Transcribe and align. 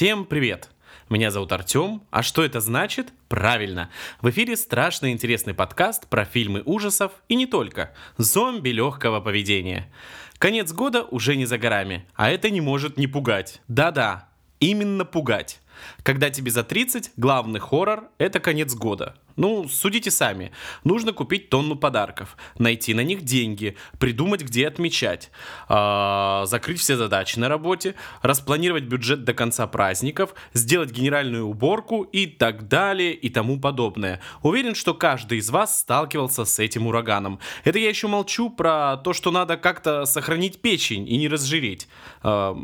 Всем 0.00 0.24
привет! 0.24 0.70
Меня 1.10 1.30
зовут 1.30 1.52
Артем, 1.52 2.02
а 2.10 2.22
что 2.22 2.42
это 2.42 2.62
значит? 2.62 3.12
Правильно, 3.28 3.90
в 4.22 4.30
эфире 4.30 4.56
страшно 4.56 5.12
интересный 5.12 5.52
подкаст 5.52 6.08
про 6.08 6.24
фильмы 6.24 6.62
ужасов 6.64 7.12
и 7.28 7.34
не 7.34 7.44
только, 7.44 7.92
зомби 8.16 8.70
легкого 8.70 9.20
поведения. 9.20 9.92
Конец 10.38 10.72
года 10.72 11.02
уже 11.02 11.36
не 11.36 11.44
за 11.44 11.58
горами, 11.58 12.06
а 12.14 12.30
это 12.30 12.48
не 12.48 12.62
может 12.62 12.96
не 12.96 13.08
пугать. 13.08 13.60
Да-да, 13.68 14.30
именно 14.58 15.04
пугать. 15.04 15.60
Когда 16.02 16.30
тебе 16.30 16.50
за 16.50 16.62
30, 16.62 17.12
главный 17.16 17.60
хоррор– 17.60 18.08
это 18.18 18.40
конец 18.40 18.74
года. 18.74 19.16
Ну, 19.40 19.66
судите 19.68 20.10
сами. 20.10 20.52
Нужно 20.84 21.12
купить 21.12 21.48
тонну 21.48 21.76
подарков, 21.76 22.36
найти 22.58 22.92
на 22.92 23.00
них 23.00 23.22
деньги, 23.22 23.76
придумать, 23.98 24.42
где 24.42 24.68
отмечать, 24.68 25.30
э, 25.68 26.42
закрыть 26.44 26.78
все 26.78 26.96
задачи 26.96 27.38
на 27.38 27.48
работе, 27.48 27.94
распланировать 28.20 28.84
бюджет 28.84 29.24
до 29.24 29.32
конца 29.32 29.66
праздников, 29.66 30.34
сделать 30.52 30.90
генеральную 30.90 31.46
уборку 31.46 32.02
и 32.02 32.26
так 32.26 32.68
далее 32.68 33.14
и 33.14 33.30
тому 33.30 33.58
подобное. 33.58 34.20
Уверен, 34.42 34.74
что 34.74 34.92
каждый 34.92 35.38
из 35.38 35.48
вас 35.48 35.80
сталкивался 35.80 36.44
с 36.44 36.58
этим 36.58 36.86
ураганом. 36.86 37.38
Это 37.64 37.78
я 37.78 37.88
еще 37.88 38.08
молчу 38.08 38.50
про 38.50 38.98
то, 38.98 39.14
что 39.14 39.30
надо 39.30 39.56
как-то 39.56 40.04
сохранить 40.04 40.60
печень 40.60 41.08
и 41.08 41.16
не 41.16 41.28
разжиреть. 41.28 41.88
Э, 42.22 42.54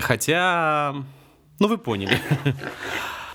хотя... 0.00 0.96
Ну, 1.60 1.68
вы 1.68 1.78
поняли. 1.78 2.18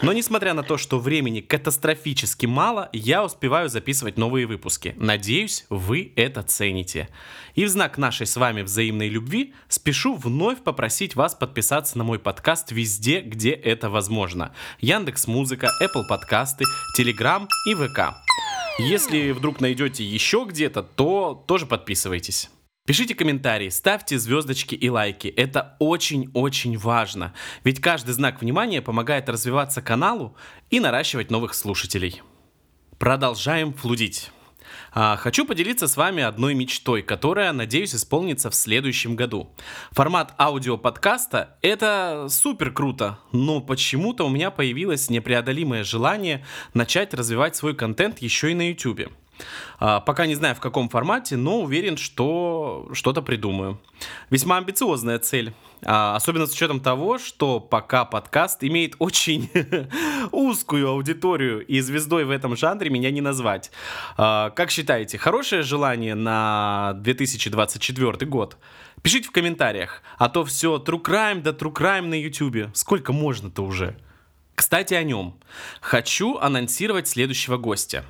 Но 0.01 0.11
несмотря 0.11 0.53
на 0.53 0.63
то, 0.63 0.77
что 0.77 0.99
времени 0.99 1.39
катастрофически 1.39 2.45
мало, 2.45 2.89
я 2.91 3.23
успеваю 3.23 3.69
записывать 3.69 4.17
новые 4.17 4.45
выпуски. 4.45 4.93
Надеюсь, 4.97 5.65
вы 5.69 6.11
это 6.15 6.43
цените. 6.43 7.07
И 7.53 7.63
в 7.63 7.69
знак 7.69 7.97
нашей 7.97 8.27
с 8.27 8.35
вами 8.35 8.61
взаимной 8.61 9.07
любви 9.07 9.53
спешу 9.69 10.15
вновь 10.15 10.61
попросить 10.61 11.15
вас 11.15 11.33
подписаться 11.33 11.97
на 11.97 12.03
мой 12.03 12.19
подкаст 12.19 12.71
везде, 12.71 13.21
где 13.21 13.51
это 13.51 13.89
возможно. 13.89 14.53
Яндекс 14.79 15.27
Музыка, 15.27 15.69
Apple 15.81 16.03
подкасты, 16.09 16.65
Telegram 16.99 17.47
и 17.69 17.73
ВК. 17.73 18.15
Если 18.79 19.31
вдруг 19.31 19.61
найдете 19.61 20.03
еще 20.03 20.45
где-то, 20.47 20.83
то 20.83 21.45
тоже 21.47 21.65
подписывайтесь. 21.65 22.49
Пишите 22.85 23.15
комментарии, 23.15 23.69
ставьте 23.69 24.19
звездочки 24.19 24.75
и 24.75 24.89
лайки. 24.91 25.27
Это 25.27 25.75
очень-очень 25.79 26.77
важно. 26.77 27.33
Ведь 27.63 27.81
каждый 27.81 28.11
знак 28.11 28.41
внимания 28.41 28.79
помогает 28.79 29.27
развиваться 29.27 29.81
каналу 29.81 30.37
и 30.69 30.79
наращивать 30.79 31.31
новых 31.31 31.55
слушателей. 31.55 32.21
Продолжаем 32.99 33.73
флудить. 33.73 34.29
А, 34.93 35.17
хочу 35.17 35.45
поделиться 35.45 35.87
с 35.87 35.97
вами 35.97 36.21
одной 36.21 36.53
мечтой, 36.53 37.01
которая, 37.01 37.51
надеюсь, 37.53 37.95
исполнится 37.95 38.51
в 38.51 38.55
следующем 38.55 39.15
году. 39.15 39.49
Формат 39.89 40.35
аудиоподкаста— 40.39 41.57
это 41.63 42.27
супер 42.29 42.71
круто, 42.71 43.17
но 43.31 43.61
почему-то 43.61 44.27
у 44.27 44.29
меня 44.29 44.51
появилось 44.51 45.09
непреодолимое 45.09 45.83
желание 45.83 46.45
начать 46.75 47.15
развивать 47.15 47.55
свой 47.55 47.75
контент 47.75 48.19
еще 48.19 48.51
и 48.51 48.53
на 48.53 48.69
YouTube. 48.69 49.11
А, 49.79 49.99
пока 49.99 50.25
не 50.25 50.35
знаю 50.35 50.55
в 50.55 50.59
каком 50.59 50.89
формате, 50.89 51.37
но 51.37 51.61
уверен, 51.61 51.97
что 51.97 52.87
что-то 52.93 53.21
придумаю. 53.21 53.79
Весьма 54.29 54.57
амбициозная 54.57 55.19
цель. 55.19 55.53
А, 55.83 56.15
особенно 56.15 56.47
с 56.47 56.53
учетом 56.53 56.79
того, 56.79 57.17
что 57.17 57.59
пока 57.59 58.05
подкаст 58.05 58.63
имеет 58.63 58.95
очень 58.99 59.49
узкую 60.31 60.89
аудиторию, 60.89 61.65
и 61.65 61.79
звездой 61.79 62.25
в 62.25 62.31
этом 62.31 62.55
жанре 62.55 62.89
меня 62.89 63.11
не 63.11 63.21
назвать. 63.21 63.71
А, 64.17 64.49
как 64.51 64.71
считаете, 64.71 65.17
хорошее 65.17 65.61
желание 65.61 66.15
на 66.15 66.93
2024 66.97 68.25
год? 68.25 68.57
Пишите 69.01 69.27
в 69.27 69.31
комментариях, 69.31 70.01
а 70.17 70.29
то 70.29 70.43
все 70.45 70.77
true 70.77 71.01
crime 71.01 71.41
да 71.41 71.51
true 71.51 71.73
crime 71.73 72.07
на 72.07 72.19
YouTube. 72.19 72.75
Сколько 72.75 73.13
можно-то 73.13 73.63
уже? 73.63 73.97
Кстати, 74.55 74.93
о 74.93 75.03
нем. 75.03 75.37
Хочу 75.81 76.37
анонсировать 76.37 77.07
следующего 77.07 77.57
гостя. 77.57 78.05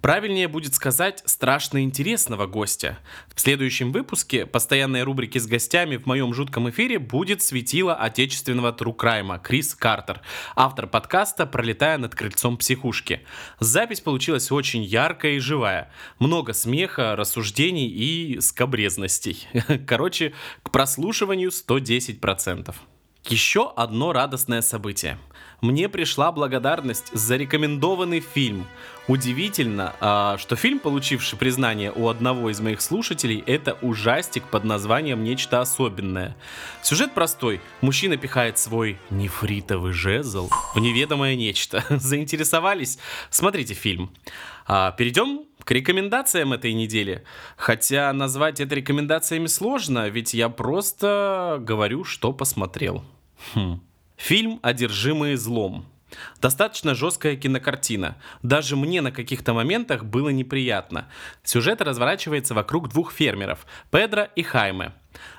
Правильнее 0.00 0.48
будет 0.48 0.74
сказать 0.74 1.22
страшно 1.24 1.82
интересного 1.82 2.46
гостя. 2.46 2.98
В 3.34 3.40
следующем 3.40 3.92
выпуске 3.92 4.46
постоянной 4.46 5.02
рубрики 5.02 5.38
с 5.38 5.46
гостями 5.46 5.96
в 5.96 6.06
моем 6.06 6.34
жутком 6.34 6.68
эфире 6.70 6.98
будет 6.98 7.42
светило 7.42 7.94
отечественного 7.94 8.72
трукрайма 8.72 9.38
Крис 9.38 9.74
Картер, 9.74 10.20
автор 10.56 10.86
подкаста 10.86 11.46
«Пролетая 11.46 11.98
над 11.98 12.14
крыльцом 12.14 12.56
психушки». 12.56 13.22
Запись 13.60 14.00
получилась 14.00 14.50
очень 14.50 14.82
яркая 14.82 15.32
и 15.32 15.38
живая. 15.38 15.90
Много 16.18 16.52
смеха, 16.52 17.16
рассуждений 17.16 17.88
и 17.88 18.40
скобрезностей. 18.40 19.46
Короче, 19.86 20.32
к 20.62 20.70
прослушиванию 20.70 21.50
110%. 21.50 22.74
Еще 23.24 23.70
одно 23.76 24.12
радостное 24.12 24.62
событие 24.62 25.18
мне 25.60 25.88
пришла 25.88 26.30
благодарность 26.30 27.12
за 27.12 27.36
рекомендованный 27.36 28.20
фильм. 28.20 28.66
Удивительно, 29.08 29.96
а, 30.00 30.36
что 30.38 30.54
фильм, 30.54 30.78
получивший 30.78 31.38
признание 31.38 31.90
у 31.92 32.08
одного 32.08 32.50
из 32.50 32.60
моих 32.60 32.80
слушателей, 32.80 33.42
это 33.46 33.76
ужастик 33.82 34.44
под 34.44 34.64
названием 34.64 35.24
«Нечто 35.24 35.60
особенное». 35.60 36.36
Сюжет 36.82 37.12
простой. 37.12 37.60
Мужчина 37.80 38.16
пихает 38.16 38.58
свой 38.58 38.98
нефритовый 39.10 39.92
жезл 39.92 40.50
в 40.74 40.78
неведомое 40.78 41.34
нечто. 41.34 41.84
Заинтересовались? 41.90 42.98
Смотрите 43.30 43.74
фильм. 43.74 44.10
А, 44.66 44.92
перейдем 44.92 45.46
к 45.64 45.70
рекомендациям 45.70 46.52
этой 46.52 46.72
недели. 46.72 47.24
Хотя 47.56 48.12
назвать 48.12 48.60
это 48.60 48.74
рекомендациями 48.74 49.46
сложно, 49.46 50.08
ведь 50.08 50.34
я 50.34 50.50
просто 50.50 51.58
говорю, 51.60 52.04
что 52.04 52.32
посмотрел. 52.32 53.02
Хм. 53.54 53.80
Фильм 54.18 54.58
«Одержимые 54.62 55.36
злом». 55.36 55.86
Достаточно 56.42 56.94
жесткая 56.94 57.36
кинокартина. 57.36 58.16
Даже 58.42 58.76
мне 58.76 59.00
на 59.00 59.12
каких-то 59.12 59.54
моментах 59.54 60.04
было 60.04 60.30
неприятно. 60.30 61.08
Сюжет 61.44 61.80
разворачивается 61.80 62.52
вокруг 62.52 62.88
двух 62.88 63.12
фермеров– 63.12 63.64
Педро 63.92 64.26
и 64.34 64.42
Хайме. 64.42 64.92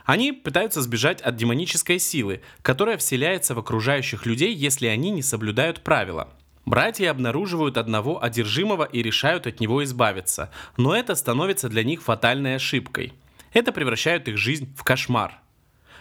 Они 0.06 0.32
пытаются 0.32 0.82
сбежать 0.82 1.22
от 1.22 1.36
демонической 1.36 2.00
силы, 2.00 2.42
которая 2.62 2.98
вселяется 2.98 3.54
в 3.54 3.60
окружающих 3.60 4.26
людей, 4.26 4.56
если 4.56 4.88
они 4.88 5.12
не 5.12 5.24
соблюдают 5.24 5.82
правила. 5.82 6.30
Братья 6.66 7.12
обнаруживают 7.12 7.78
одного 7.78 8.24
одержимого 8.24 8.86
и 8.86 9.04
решают 9.04 9.46
от 9.46 9.60
него 9.60 9.84
избавиться, 9.84 10.52
но 10.78 10.96
это 10.96 11.16
становится 11.16 11.68
для 11.68 11.84
них 11.84 12.02
фатальной 12.02 12.56
ошибкой. 12.56 13.14
Это 13.52 13.72
превращает 13.72 14.28
их 14.30 14.38
жизнь 14.38 14.74
в 14.78 14.84
кошмар– 14.84 15.34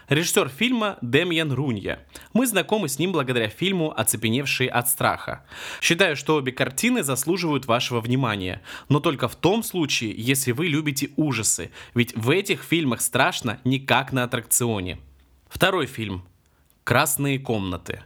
Режиссер 0.08 0.48
фильма 0.48 0.96
Демьян 1.02 1.52
Рунья. 1.52 1.98
Мы 2.32 2.46
знакомы 2.46 2.88
с 2.88 2.98
ним 2.98 3.12
благодаря 3.12 3.50
фильму 3.50 3.92
«Оцепеневшие 3.94 4.70
от 4.70 4.88
страха». 4.88 5.44
Считаю, 5.82 6.16
что 6.16 6.36
обе 6.36 6.50
картины 6.50 7.02
заслуживают 7.02 7.66
вашего 7.66 8.00
внимания, 8.00 8.62
но 8.88 9.00
только 9.00 9.28
в 9.28 9.36
том 9.36 9.62
случае, 9.62 10.14
если 10.16 10.52
вы 10.52 10.68
любите 10.68 11.10
ужасы, 11.16 11.72
ведь 11.92 12.16
в 12.16 12.30
этих 12.30 12.62
фильмах 12.62 13.02
страшно 13.02 13.60
не 13.64 13.78
как 13.78 14.10
на 14.12 14.24
аттракционе. 14.24 14.98
Второй 15.46 15.84
фильм 15.84 16.24
«Красные 16.84 17.38
комнаты». 17.38 18.02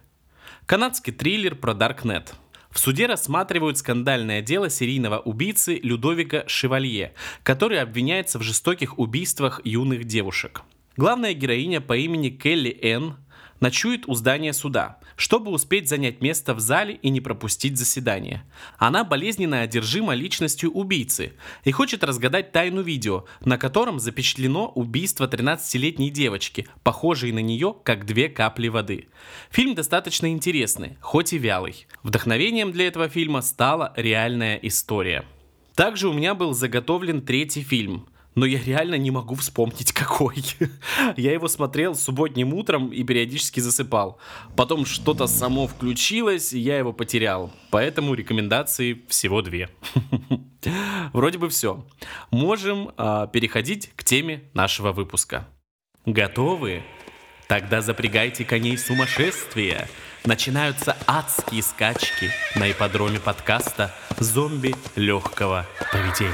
Канадский 0.67 1.13
триллер 1.13 1.55
про 1.55 1.73
Даркнет. 1.73 2.35
В 2.71 2.81
суде 2.81 3.07
рассматривают 3.07 3.79
скандальное 3.79 4.43
дело 4.43 4.71
серийного 4.71 5.21
убийцы 5.21 5.79
Людовика 5.81 6.43
Шевалье, 6.49 7.15
который 7.45 7.81
обвиняется 7.81 8.41
в 8.41 8.43
жестоких 8.43 8.99
убийствах 8.99 9.61
юных 9.63 10.03
девушек. 10.03 10.63
Главная 10.97 11.33
героиня 11.33 11.81
по 11.81 11.97
имени 11.97 12.29
Келли 12.29 12.79
Н. 12.83 13.17
ночует 13.61 14.07
у 14.09 14.15
здания 14.15 14.53
суда, 14.53 14.99
чтобы 15.17 15.51
успеть 15.51 15.89
занять 15.89 16.21
место 16.21 16.53
в 16.53 16.61
зале 16.61 16.99
и 17.01 17.09
не 17.09 17.23
пропустить 17.23 17.79
заседание. 17.79 18.45
Она 18.77 19.03
болезненно 19.03 19.63
одержима 19.63 20.13
личностью 20.13 20.71
убийцы 20.71 21.33
и 21.65 21.73
хочет 21.73 22.05
разгадать 22.05 22.53
тайну 22.53 22.83
видео, 22.83 23.25
на 23.41 23.57
котором 23.57 24.01
запечатлено 24.01 24.69
убийство 24.69 25.27
13-летней 25.27 26.11
девочки, 26.11 26.67
похожей 26.83 27.33
на 27.33 27.41
нее, 27.41 27.75
как 27.85 28.05
две 28.05 28.29
капли 28.29 28.69
воды. 28.69 29.09
Фильм 29.51 29.75
достаточно 29.75 30.31
интересный, 30.31 30.99
хоть 31.01 31.33
и 31.33 31.39
вялый. 31.39 31.87
Вдохновением 32.03 32.71
для 32.71 32.89
этого 32.89 33.09
фильма 33.09 33.41
стала 33.41 33.95
реальная 33.97 34.57
история. 34.57 35.25
Также 35.75 36.09
у 36.09 36.13
меня 36.13 36.35
был 36.35 36.53
заготовлен 36.53 37.23
третий 37.23 37.63
фильм 37.63 38.09
но 38.35 38.47
я 38.47 38.63
реально 38.63 38.97
не 38.97 39.11
могу 39.11 39.35
вспомнить 39.35 39.93
какой. 39.93 40.43
я 41.17 41.33
его 41.33 41.49
смотрел 41.49 41.95
субботним 41.95 42.55
утром 42.55 42.89
и 42.89 43.03
периодически 43.05 43.61
засыпал. 43.61 44.19
Потом 44.57 44.87
что-то 44.87 45.27
само 45.27 45.67
включилось, 45.67 46.53
и 46.53 46.59
я 46.59 46.79
его 46.79 46.93
потерял. 46.93 47.53
Поэтому 47.71 48.15
рекомендации 48.15 49.03
всего 49.09 49.43
две. 49.43 49.69
Вроде 51.13 51.39
бы 51.39 51.49
все. 51.49 51.85
Можем 52.31 52.91
э, 52.97 53.27
переходить 53.33 53.91
к 53.97 54.05
теме 54.05 54.45
нашего 54.55 54.93
выпуска. 54.93 55.49
Готовы? 56.07 56.83
Тогда 57.49 57.81
запрягайте 57.81 58.45
коней 58.45 58.79
сумасшествия. 58.79 59.89
Начинаются 60.25 60.97
адские 61.07 61.63
скачки 61.63 62.31
на 62.55 62.71
ипподроме 62.71 63.19
подкаста 63.19 63.95
«Зомби 64.19 64.75
легкого 64.97 65.67
поведения». 65.91 66.33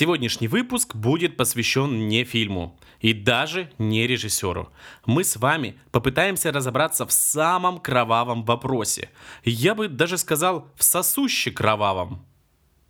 Сегодняшний 0.00 0.48
выпуск 0.48 0.94
будет 0.94 1.36
посвящен 1.36 2.08
не 2.08 2.24
фильму 2.24 2.78
и 3.00 3.12
даже 3.12 3.70
не 3.78 4.06
режиссеру. 4.06 4.70
Мы 5.06 5.24
с 5.24 5.36
вами 5.36 5.78
попытаемся 5.90 6.52
разобраться 6.52 7.06
в 7.06 7.12
самом 7.12 7.78
кровавом 7.78 8.44
вопросе. 8.44 9.10
Я 9.44 9.74
бы 9.74 9.88
даже 9.88 10.18
сказал 10.18 10.68
в 10.76 10.84
сосуще 10.84 11.50
кровавом. 11.50 12.24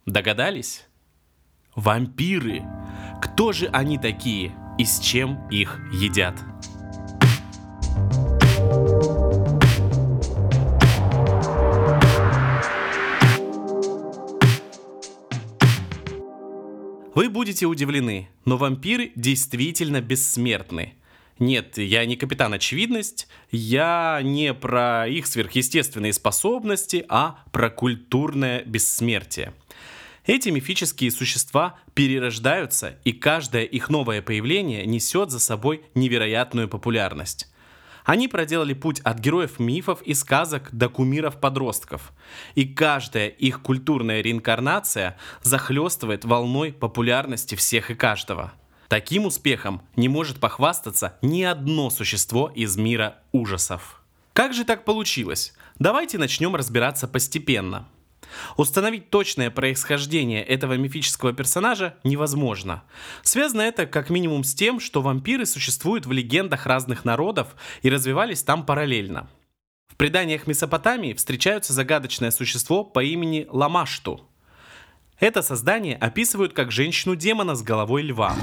Догадались? 0.06 0.86
Вампиры. 1.74 2.64
Кто 3.22 3.52
же 3.52 3.66
они 3.66 3.98
такие 3.98 4.54
и 4.78 4.84
с 4.84 4.98
чем 4.98 5.48
их 5.48 5.78
едят? 5.92 6.34
Вы 17.14 17.28
будете 17.28 17.66
удивлены, 17.66 18.28
но 18.44 18.56
вампиры 18.56 19.10
действительно 19.16 20.00
бессмертны. 20.00 20.94
Нет, 21.40 21.76
я 21.78 22.04
не 22.04 22.16
капитан 22.16 22.52
очевидность, 22.52 23.26
я 23.50 24.20
не 24.22 24.54
про 24.54 25.08
их 25.08 25.26
сверхъестественные 25.26 26.12
способности, 26.12 27.04
а 27.08 27.42
про 27.50 27.68
культурное 27.68 28.62
бессмертие. 28.62 29.54
Эти 30.24 30.50
мифические 30.50 31.10
существа 31.10 31.80
перерождаются, 31.94 32.98
и 33.04 33.12
каждое 33.12 33.64
их 33.64 33.88
новое 33.88 34.22
появление 34.22 34.86
несет 34.86 35.30
за 35.30 35.40
собой 35.40 35.82
невероятную 35.94 36.68
популярность. 36.68 37.48
Они 38.04 38.28
проделали 38.28 38.74
путь 38.74 39.00
от 39.00 39.18
героев 39.18 39.58
мифов 39.58 40.02
и 40.02 40.14
сказок 40.14 40.68
до 40.72 40.88
кумиров-подростков. 40.88 42.12
И 42.54 42.64
каждая 42.64 43.28
их 43.28 43.62
культурная 43.62 44.20
реинкарнация 44.20 45.18
захлестывает 45.42 46.24
волной 46.24 46.72
популярности 46.72 47.54
всех 47.54 47.90
и 47.90 47.94
каждого. 47.94 48.52
Таким 48.88 49.26
успехом 49.26 49.82
не 49.96 50.08
может 50.08 50.40
похвастаться 50.40 51.16
ни 51.22 51.42
одно 51.42 51.90
существо 51.90 52.50
из 52.54 52.76
мира 52.76 53.18
ужасов. 53.32 54.02
Как 54.32 54.52
же 54.52 54.64
так 54.64 54.84
получилось? 54.84 55.54
Давайте 55.78 56.18
начнем 56.18 56.56
разбираться 56.56 57.06
постепенно– 57.06 57.88
Установить 58.56 59.10
точное 59.10 59.50
происхождение 59.50 60.42
этого 60.44 60.74
мифического 60.74 61.32
персонажа 61.32 61.96
невозможно. 62.04 62.82
Связано 63.22 63.62
это 63.62 63.86
как 63.86 64.10
минимум 64.10 64.44
с 64.44 64.54
тем, 64.54 64.80
что 64.80 65.02
вампиры 65.02 65.46
существуют 65.46 66.06
в 66.06 66.12
легендах 66.12 66.66
разных 66.66 67.04
народов 67.04 67.54
и 67.82 67.90
развивались 67.90 68.42
там 68.42 68.64
параллельно. 68.64 69.28
В 69.88 69.96
преданиях 69.96 70.46
Месопотамии 70.46 71.14
встречаются 71.14 71.72
загадочное 71.72 72.30
существо 72.30 72.84
по 72.84 73.02
имени 73.02 73.46
Ламашту. 73.50 74.26
Это 75.20 75.42
создание 75.42 75.96
описывают 75.96 76.54
как 76.54 76.72
женщину-демона 76.72 77.54
с 77.54 77.62
головой 77.62 78.02
льва. 78.02 78.34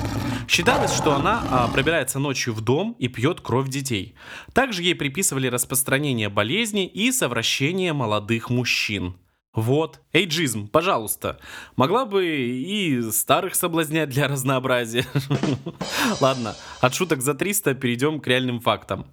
Считалось, 0.48 0.96
что 0.96 1.16
она 1.16 1.44
а, 1.50 1.68
пробирается 1.70 2.20
ночью 2.20 2.54
в 2.54 2.62
дом 2.62 2.96
и 3.00 3.08
пьет 3.08 3.42
кровь 3.42 3.68
детей. 3.68 4.14
Также 4.54 4.84
ей 4.84 4.94
приписывали 4.94 5.48
распространение 5.48 6.30
болезней 6.30 6.86
и 6.86 7.12
совращение 7.12 7.94
молодых 7.94 8.52
мужчин. 8.52 9.16
Вот, 9.58 10.02
эйджизм, 10.14 10.68
пожалуйста. 10.68 11.40
Могла 11.76 12.06
бы 12.06 12.28
и 12.28 13.02
старых 13.10 13.56
соблазнять 13.56 14.10
для 14.10 14.28
разнообразия. 14.28 15.04
Ладно, 16.22 16.56
от 16.80 16.94
шуток 16.94 17.24
за 17.24 17.34
300 17.34 17.74
перейдем 17.74 18.20
к 18.20 18.28
реальным 18.28 18.60
фактам. 18.60 19.08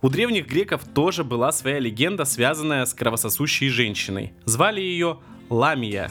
У 0.00 0.08
древних 0.08 0.46
греков 0.46 0.84
тоже 0.94 1.24
была 1.24 1.52
своя 1.52 1.78
легенда, 1.78 2.24
связанная 2.24 2.86
с 2.86 2.94
кровососущей 2.94 3.68
женщиной. 3.68 4.32
Звали 4.46 4.80
ее 4.80 5.18
Ламия, 5.50 6.10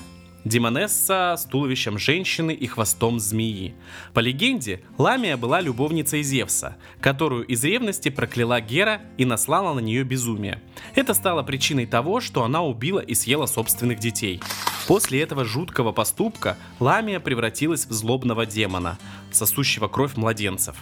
Демонесса 0.49 1.35
с 1.37 1.45
туловищем 1.45 1.99
женщины 1.99 2.55
и 2.55 2.65
хвостом 2.65 3.19
змеи. 3.19 3.75
По 4.15 4.19
легенде, 4.19 4.81
Ламия 4.97 5.37
была 5.37 5.61
любовницей 5.61 6.23
Зевса, 6.23 6.75
которую 7.01 7.45
из 7.45 7.63
ревности 7.63 8.09
прокляла 8.09 8.59
Гера 8.59 8.99
и 9.19 9.25
наслала 9.25 9.75
на 9.75 9.79
нее 9.79 10.03
безумие. 10.03 10.59
Это 10.95 11.13
стало 11.13 11.43
причиной 11.43 11.85
того, 11.85 12.19
что 12.19 12.43
она 12.43 12.63
убила 12.63 12.99
и 12.99 13.13
съела 13.13 13.45
собственных 13.45 13.99
детей. 13.99 14.41
После 14.87 15.21
этого 15.21 15.45
жуткого 15.45 15.91
поступка 15.91 16.57
Ламия 16.79 17.19
превратилась 17.19 17.85
в 17.85 17.91
злобного 17.93 18.47
демона, 18.47 18.97
сосущего 19.31 19.87
кровь 19.87 20.15
младенцев. 20.15 20.77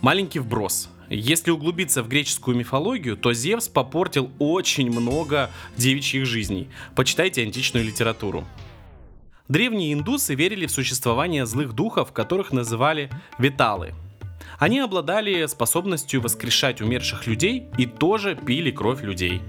Маленький 0.00 0.38
вброс– 0.38 0.88
если 1.14 1.50
углубиться 1.50 2.02
в 2.02 2.08
греческую 2.08 2.56
мифологию, 2.56 3.16
то 3.16 3.32
Зевс 3.32 3.68
попортил 3.68 4.30
очень 4.38 4.90
много 4.90 5.50
девичьих 5.76 6.26
жизней. 6.26 6.68
Почитайте 6.94 7.42
античную 7.42 7.84
литературу. 7.84 8.44
Древние 9.48 9.92
индусы 9.92 10.34
верили 10.34 10.66
в 10.66 10.72
существование 10.72 11.46
злых 11.46 11.72
духов, 11.72 12.12
которых 12.12 12.52
называли 12.52 13.10
виталы. 13.38 13.94
Они 14.58 14.80
обладали 14.80 15.46
способностью 15.46 16.20
воскрешать 16.20 16.80
умерших 16.80 17.26
людей 17.26 17.68
и 17.78 17.86
тоже 17.86 18.34
пили 18.34 18.70
кровь 18.70 19.02
людей. 19.02 19.42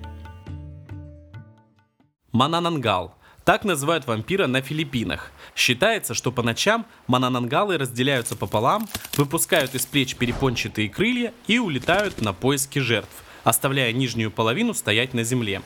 Мананангал 2.31 3.16
так 3.47 3.63
называют 3.63 4.05
вампира 4.07 4.45
на 4.45 4.61
Филиппинах. 4.61 5.31
Считается, 5.55 6.13
что 6.13 6.33
по 6.33 6.43
ночам 6.43 6.85
мананангалы 7.07 7.77
разделяются 7.77 8.35
пополам, 8.35 8.89
выпускают 9.15 9.73
из 9.73 9.85
плеч 9.85 10.17
перепончатые 10.17 10.89
крылья 10.89 11.33
и 11.47 11.57
улетают 11.57 12.19
на 12.19 12.33
поиски 12.33 12.79
жертв, 12.79 13.23
оставляя 13.45 13.93
нижнюю 13.93 14.31
половину 14.31 14.73
стоять 14.73 15.13
на 15.13 15.23
земле. 15.23 15.61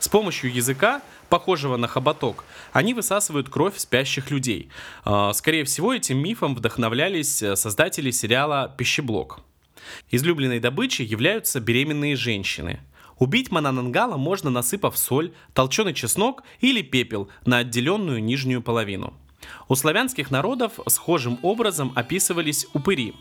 С 0.00 0.06
помощью 0.06 0.52
языка, 0.52 1.00
похожего 1.30 1.78
на 1.78 1.88
хоботок, 1.88 2.44
они 2.74 2.92
высасывают 2.92 3.48
кровь 3.48 3.78
спящих 3.78 4.30
людей. 4.30 4.68
А, 5.06 5.32
скорее 5.32 5.64
всего, 5.64 5.94
этим 5.94 6.18
мифом 6.18 6.54
вдохновлялись 6.54 7.42
э, 7.42 7.56
создатели 7.56 8.10
сериала 8.10 8.74
«Пищеблок». 8.76 9.40
Излюбленной 10.10 10.60
добычей 10.60 11.06
являются 11.06 11.58
беременные 11.60 12.16
женщины– 12.16 12.80
Убить 13.18 13.50
мананангала 13.50 14.16
можно, 14.16 14.50
насыпав 14.50 14.96
соль, 14.96 15.32
толченый 15.52 15.94
чеснок 15.94 16.42
или 16.60 16.82
пепел 16.82 17.28
на 17.46 17.58
отделенную 17.58 18.22
нижнюю 18.22 18.62
половину. 18.62 19.14
У 19.68 19.74
славянских 19.74 20.30
народов 20.30 20.80
схожим 20.86 21.38
образом 21.42 21.92
описывались 21.94 22.66
упыри. 22.72 23.14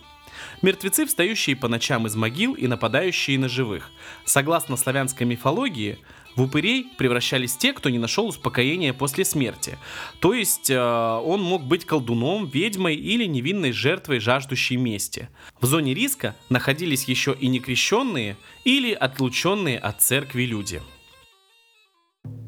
Мертвецы, 0.61 1.05
встающие 1.05 1.55
по 1.55 1.67
ночам 1.67 2.07
из 2.07 2.15
могил 2.15 2.53
и 2.53 2.67
нападающие 2.67 3.37
на 3.37 3.49
живых. 3.49 3.91
Согласно 4.25 4.77
славянской 4.77 5.25
мифологии, 5.25 5.99
в 6.35 6.41
упырей 6.41 6.87
превращались 6.97 7.55
те, 7.55 7.73
кто 7.73 7.89
не 7.89 7.99
нашел 7.99 8.27
успокоения 8.27 8.93
после 8.93 9.25
смерти. 9.25 9.77
То 10.19 10.33
есть 10.33 10.69
э, 10.69 10.77
он 10.77 11.41
мог 11.41 11.63
быть 11.63 11.85
колдуном, 11.85 12.47
ведьмой 12.47 12.95
или 12.95 13.25
невинной 13.25 13.71
жертвой, 13.71 14.19
жаждущей 14.19 14.77
мести. 14.77 15.29
В 15.59 15.65
зоне 15.65 15.93
риска 15.93 16.35
находились 16.49 17.05
еще 17.05 17.35
и 17.39 17.47
некрещенные 17.47 18.37
или 18.63 18.93
отлученные 18.93 19.77
от 19.77 20.01
церкви 20.01 20.43
люди. 20.43 20.81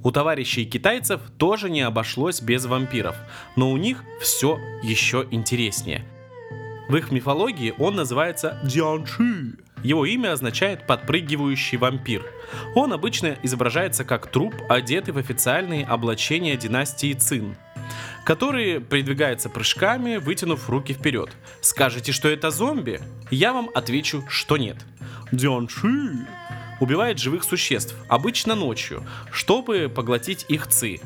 У 0.03 0.11
товарищей 0.11 0.65
китайцев 0.65 1.19
тоже 1.37 1.69
не 1.69 1.81
обошлось 1.81 2.41
без 2.41 2.65
вампиров, 2.65 3.15
но 3.55 3.71
у 3.71 3.77
них 3.77 4.03
все 4.21 4.59
еще 4.83 5.27
интереснее. 5.31 6.05
В 6.87 6.95
их 6.95 7.11
мифологии 7.11 7.73
он 7.79 7.95
называется 7.95 8.59
Дзянши, 8.63 9.57
его 9.85 10.05
имя 10.05 10.33
означает 10.33 10.87
«подпрыгивающий 10.87 11.77
вампир». 11.77 12.23
Он 12.75 12.91
обычно 12.91 13.37
изображается 13.43 14.03
как 14.03 14.27
труп, 14.27 14.55
одетый 14.67 15.13
в 15.13 15.17
официальные 15.17 15.85
облачения 15.85 16.57
династии 16.57 17.13
Цин 17.13 17.55
который 18.23 18.79
передвигается 18.79 19.49
прыжками, 19.49 20.15
вытянув 20.17 20.67
руки 20.67 20.93
вперед. 20.93 21.29
Скажете, 21.61 22.11
что 22.11 22.27
это 22.27 22.49
зомби? 22.49 22.99
Я 23.29 23.53
вам 23.53 23.69
отвечу, 23.75 24.23
что 24.27 24.57
нет. 24.57 24.77
Дзянши 25.31 26.25
убивает 26.79 27.19
живых 27.19 27.43
существ, 27.43 27.95
обычно 28.09 28.55
ночью, 28.55 29.05
чтобы 29.31 29.91
поглотить 29.93 30.45
их 30.49 30.67
ци, 30.67 30.99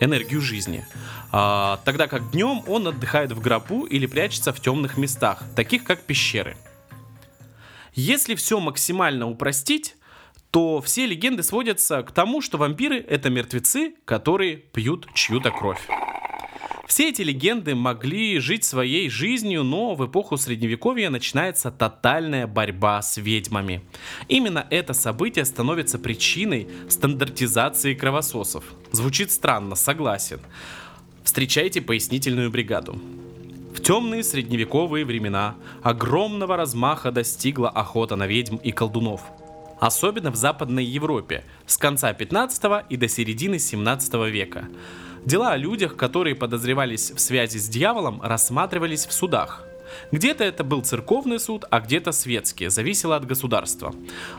энергию 0.00 0.40
жизни. 0.40 0.86
А, 1.30 1.80
тогда 1.84 2.08
как 2.08 2.30
днем 2.30 2.62
он 2.66 2.88
отдыхает 2.88 3.32
в 3.32 3.40
гробу 3.40 3.84
или 3.84 4.06
прячется 4.06 4.52
в 4.52 4.60
темных 4.60 4.96
местах, 4.96 5.42
таких 5.54 5.84
как 5.84 6.00
пещеры. 6.00 6.56
Если 7.94 8.34
все 8.34 8.58
максимально 8.58 9.28
упростить, 9.28 9.96
то 10.50 10.80
все 10.80 11.06
легенды 11.06 11.42
сводятся 11.42 12.02
к 12.02 12.12
тому, 12.12 12.40
что 12.40 12.58
вампиры— 12.58 12.98
это 13.08 13.30
мертвецы, 13.30 13.94
которые 14.04 14.56
пьют 14.56 15.08
чью-то 15.14 15.50
кровь. 15.50 15.80
Все 16.86 17.08
эти 17.08 17.22
легенды 17.22 17.74
могли 17.74 18.38
жить 18.38 18.62
своей 18.62 19.08
жизнью, 19.08 19.64
но 19.64 19.94
в 19.94 20.06
эпоху 20.06 20.36
средневековья 20.36 21.10
начинается 21.10 21.70
тотальная 21.70 22.46
борьба 22.46 23.00
с 23.00 23.16
ведьмами. 23.16 23.82
Именно 24.28 24.66
это 24.70 24.92
событие 24.92 25.44
становится 25.44 25.98
причиной 25.98 26.68
стандартизации 26.88 27.94
кровососов. 27.94 28.64
Звучит 28.92 29.32
странно, 29.32 29.74
согласен. 29.74 30.40
Встречайте 31.24 31.80
пояснительную 31.80 32.50
бригаду. 32.50 33.00
Темные 33.84 34.24
средневековые 34.24 35.04
времена 35.04 35.56
огромного 35.82 36.56
размаха 36.56 37.10
достигла 37.10 37.68
охота 37.68 38.16
на 38.16 38.26
ведьм 38.26 38.56
и 38.56 38.72
колдунов. 38.72 39.20
Особенно 39.78 40.30
в 40.30 40.36
Западной 40.36 40.86
Европе 40.86 41.44
с 41.66 41.76
конца 41.76 42.10
15 42.14 42.86
и 42.88 42.96
до 42.96 43.08
середины 43.08 43.58
17 43.58 44.14
века. 44.30 44.68
Дела 45.26 45.50
о 45.50 45.58
людях, 45.58 45.96
которые 45.96 46.34
подозревались 46.34 47.10
в 47.10 47.18
связи 47.18 47.58
с 47.58 47.68
дьяволом, 47.68 48.22
рассматривались 48.22 49.04
в 49.04 49.12
судах. 49.12 49.66
Где-то 50.12 50.44
это 50.44 50.64
был 50.64 50.80
церковный 50.80 51.38
суд, 51.38 51.66
а 51.70 51.80
где-то 51.80 52.12
светский, 52.12 52.68
зависело 52.68 53.16
от 53.16 53.26
государства. 53.26 53.94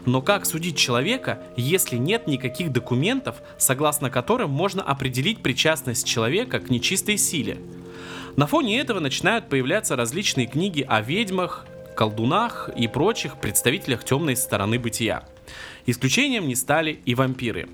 Но 0.08 0.24
как 0.24 0.48
судить 0.48 0.76
человека, 0.76 1.44
если 1.56 1.98
нет 1.98 2.26
никаких 2.26 2.72
документов, 2.72 3.36
согласно 3.60 4.10
которым 4.10 4.50
можно 4.50 4.82
определить 4.82 5.44
причастность 5.44 6.08
человека 6.08 6.60
к 6.60 6.72
нечистой 6.72 7.20
силе? 7.20 7.60
На 8.36 8.48
фоне 8.48 8.80
этого 8.80 9.00
начинают 9.00 9.48
появляться 9.48 9.96
различные 9.96 10.46
книги 10.46 10.86
о 10.88 11.00
ведьмах, 11.02 11.66
колдунах 11.96 12.70
и 12.76 12.88
прочих 12.90 13.38
представителях 13.38 14.04
темной 14.04 14.36
стороны 14.36 14.78
бытия. 14.78 15.24
Исключением 15.86 16.48
не 16.48 16.56
стали 16.56 17.00
и 17.06 17.16
вампиры. 17.16 17.70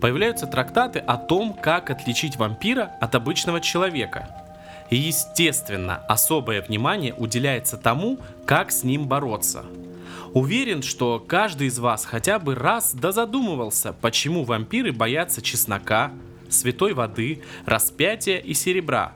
Появляются 0.00 0.46
трактаты 0.46 0.98
о 0.98 1.16
том, 1.16 1.52
как 1.52 1.90
отличить 1.90 2.36
вампира 2.36 2.92
от 3.00 3.14
обычного 3.14 3.60
человека. 3.60 4.28
И, 4.90 4.96
естественно, 4.96 5.96
особое 6.08 6.60
внимание 6.60 7.14
уделяется 7.14 7.76
тому, 7.76 8.18
как 8.46 8.72
с 8.72 8.82
ним 8.82 9.06
бороться. 9.06 9.64
Уверен, 10.34 10.82
что 10.82 11.20
каждый 11.24 11.68
из 11.68 11.78
вас 11.78 12.04
хотя 12.04 12.40
бы 12.40 12.56
раз 12.56 12.94
да 12.94 13.12
задумывался, 13.12 13.92
почему 13.92 14.42
вампиры 14.44 14.92
боятся 14.92 15.40
чеснока, 15.40 16.10
святой 16.48 16.94
воды, 16.94 17.42
распятия 17.64 18.38
и 18.38 18.54
серебра. 18.54 19.12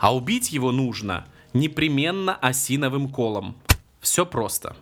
А 0.00 0.16
убить 0.16 0.50
его 0.50 0.72
нужно 0.72 1.26
непременно 1.52 2.34
осиновым 2.34 3.10
колом. 3.10 3.56
Все 4.00 4.24
просто. 4.24 4.74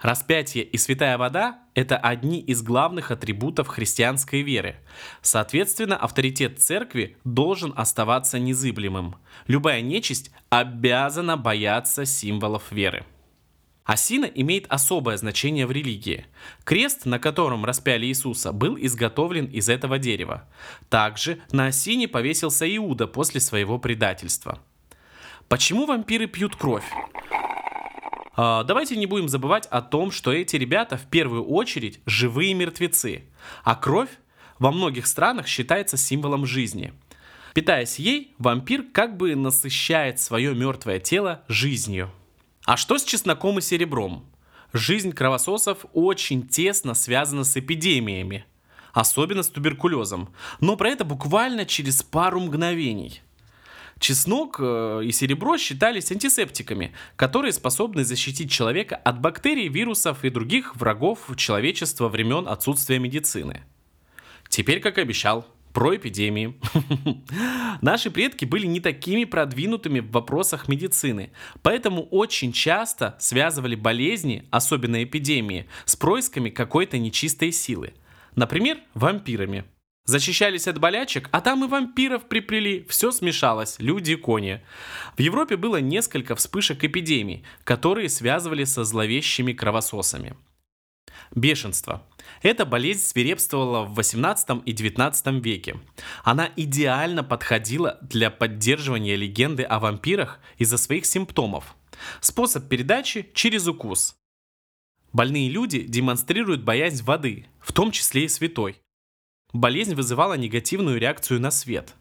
Распятие 0.00 0.64
и 0.64 0.76
святая 0.76 1.16
вода– 1.16 1.60
это 1.74 1.96
одни 1.96 2.40
из 2.40 2.62
главных 2.62 3.10
атрибутов 3.12 3.68
христианской 3.68 4.42
веры. 4.42 4.76
Соответственно, 5.22 5.96
авторитет 5.96 6.60
церкви 6.60 7.16
должен 7.24 7.72
оставаться 7.76 8.38
незыблемым. 8.38 9.14
Любая 9.46 9.80
нечисть 9.82 10.32
обязана 10.50 11.36
бояться 11.36 12.04
символов 12.04 12.72
веры. 12.72 13.06
Осина 13.86 14.24
имеет 14.24 14.66
особое 14.68 15.16
значение 15.16 15.64
в 15.64 15.70
религии. 15.70 16.26
Крест, 16.64 17.06
на 17.06 17.20
котором 17.20 17.64
распяли 17.64 18.06
Иисуса, 18.06 18.52
был 18.52 18.76
изготовлен 18.78 19.46
из 19.46 19.68
этого 19.68 19.98
дерева. 19.98 20.48
Также 20.90 21.38
на 21.52 21.68
осине 21.68 22.08
повесился 22.08 22.66
Иуда 22.76 23.06
после 23.06 23.40
своего 23.40 23.78
предательства. 23.78 24.58
Почему 25.48 25.86
вампиры 25.86 26.26
пьют 26.26 26.56
кровь? 26.56 26.84
А, 28.34 28.64
давайте 28.64 28.96
не 28.96 29.06
будем 29.06 29.28
забывать 29.28 29.66
о 29.66 29.80
том, 29.80 30.10
что 30.10 30.32
эти 30.32 30.56
ребята 30.56 30.96
в 30.96 31.06
первую 31.06 31.44
очередь 31.44 32.00
живые 32.06 32.54
мертвецы, 32.54 33.22
а 33.62 33.76
кровь 33.76 34.10
во 34.58 34.72
многих 34.72 35.06
странах 35.06 35.46
считается 35.46 35.96
символом 35.96 36.44
жизни. 36.44 36.92
Питаясь 37.54 38.00
ей, 38.00 38.34
вампир 38.38 38.84
как 38.92 39.16
бы 39.16 39.36
насыщает 39.36 40.18
свое 40.18 40.54
мертвое 40.54 40.98
тело 40.98 41.44
жизнью. 41.46 42.10
А 42.66 42.76
что 42.76 42.98
с 42.98 43.04
чесноком 43.04 43.58
и 43.58 43.62
серебром? 43.62 44.26
Жизнь 44.72 45.12
кровососов 45.12 45.86
очень 45.92 46.48
тесно 46.48 46.94
связана 46.94 47.44
с 47.44 47.56
эпидемиями, 47.56 48.44
особенно 48.92 49.44
с 49.44 49.48
туберкулезом, 49.48 50.34
но 50.60 50.76
про 50.76 50.90
это 50.90 51.04
буквально 51.04 51.64
через 51.64 52.02
пару 52.02 52.40
мгновений– 52.40 53.22
Чеснок 53.98 54.58
э, 54.60 55.04
и 55.04 55.10
серебро 55.10 55.56
считались 55.56 56.12
антисептиками, 56.12 56.92
которые 57.16 57.52
способны 57.52 58.04
защитить 58.04 58.50
человека 58.50 58.94
от 58.94 59.22
бактерий, 59.22 59.68
вирусов 59.68 60.22
и 60.22 60.28
других 60.28 60.76
врагов 60.76 61.20
человечества 61.36 62.08
времен 62.08 62.46
отсутствия 62.46 62.98
медицины. 62.98 63.62
Теперь, 64.50 64.80
как 64.80 64.98
обещал, 64.98 65.46
про 65.76 65.94
эпидемии. 65.94 66.54
Наши 67.82 68.10
предки 68.10 68.46
были 68.46 68.66
не 68.66 68.80
такими 68.80 69.24
продвинутыми 69.24 70.00
в 70.00 70.10
вопросах 70.10 70.68
медицины, 70.68 71.32
поэтому 71.60 72.04
очень 72.04 72.50
часто 72.50 73.14
связывали 73.18 73.74
болезни, 73.74 74.48
особенно 74.50 75.04
эпидемии, 75.04 75.68
с 75.84 75.94
происками 75.94 76.48
какой-то 76.48 76.96
нечистой 76.96 77.52
силы. 77.52 77.92
Например, 78.36 78.78
вампирами. 78.94 79.64
Защищались 80.06 80.66
от 80.66 80.78
болячек, 80.78 81.28
а 81.30 81.42
там 81.42 81.62
и 81.62 81.68
вампиров 81.68 82.26
приплели, 82.26 82.86
все 82.88 83.12
смешалось, 83.12 83.76
люди 83.78 84.12
и 84.12 84.16
кони. 84.16 84.62
В 85.18 85.20
Европе 85.20 85.58
было 85.58 85.76
несколько 85.76 86.36
вспышек 86.36 86.84
эпидемий, 86.84 87.44
которые 87.64 88.08
связывали 88.08 88.64
со 88.64 88.82
зловещими 88.84 89.52
кровососами. 89.52 90.36
Бешенство. 91.34 92.06
Эта 92.42 92.64
болезнь 92.64 93.00
свирепствовала 93.00 93.84
в 93.84 93.94
18 93.94 94.62
и 94.64 94.72
19 94.72 95.26
веке. 95.44 95.76
Она 96.24 96.50
идеально 96.56 97.22
подходила 97.22 97.98
для 98.02 98.30
поддерживания 98.30 99.16
легенды 99.16 99.62
о 99.62 99.78
вампирах 99.78 100.40
из-за 100.58 100.78
своих 100.78 101.06
симптомов. 101.06 101.76
Способ 102.20 102.68
передачи 102.68 103.30
через 103.34 103.66
укус. 103.66 104.16
Больные 105.12 105.48
люди 105.48 105.82
демонстрируют 105.82 106.62
боязнь 106.62 107.02
воды, 107.02 107.46
в 107.60 107.72
том 107.72 107.90
числе 107.90 108.24
и 108.24 108.28
святой 108.28 108.80
болезнь 109.56 109.94
вызывала 109.94 110.34
негативную 110.34 110.98
реакцию 110.98 111.40
на 111.40 111.50
свет. 111.50 111.94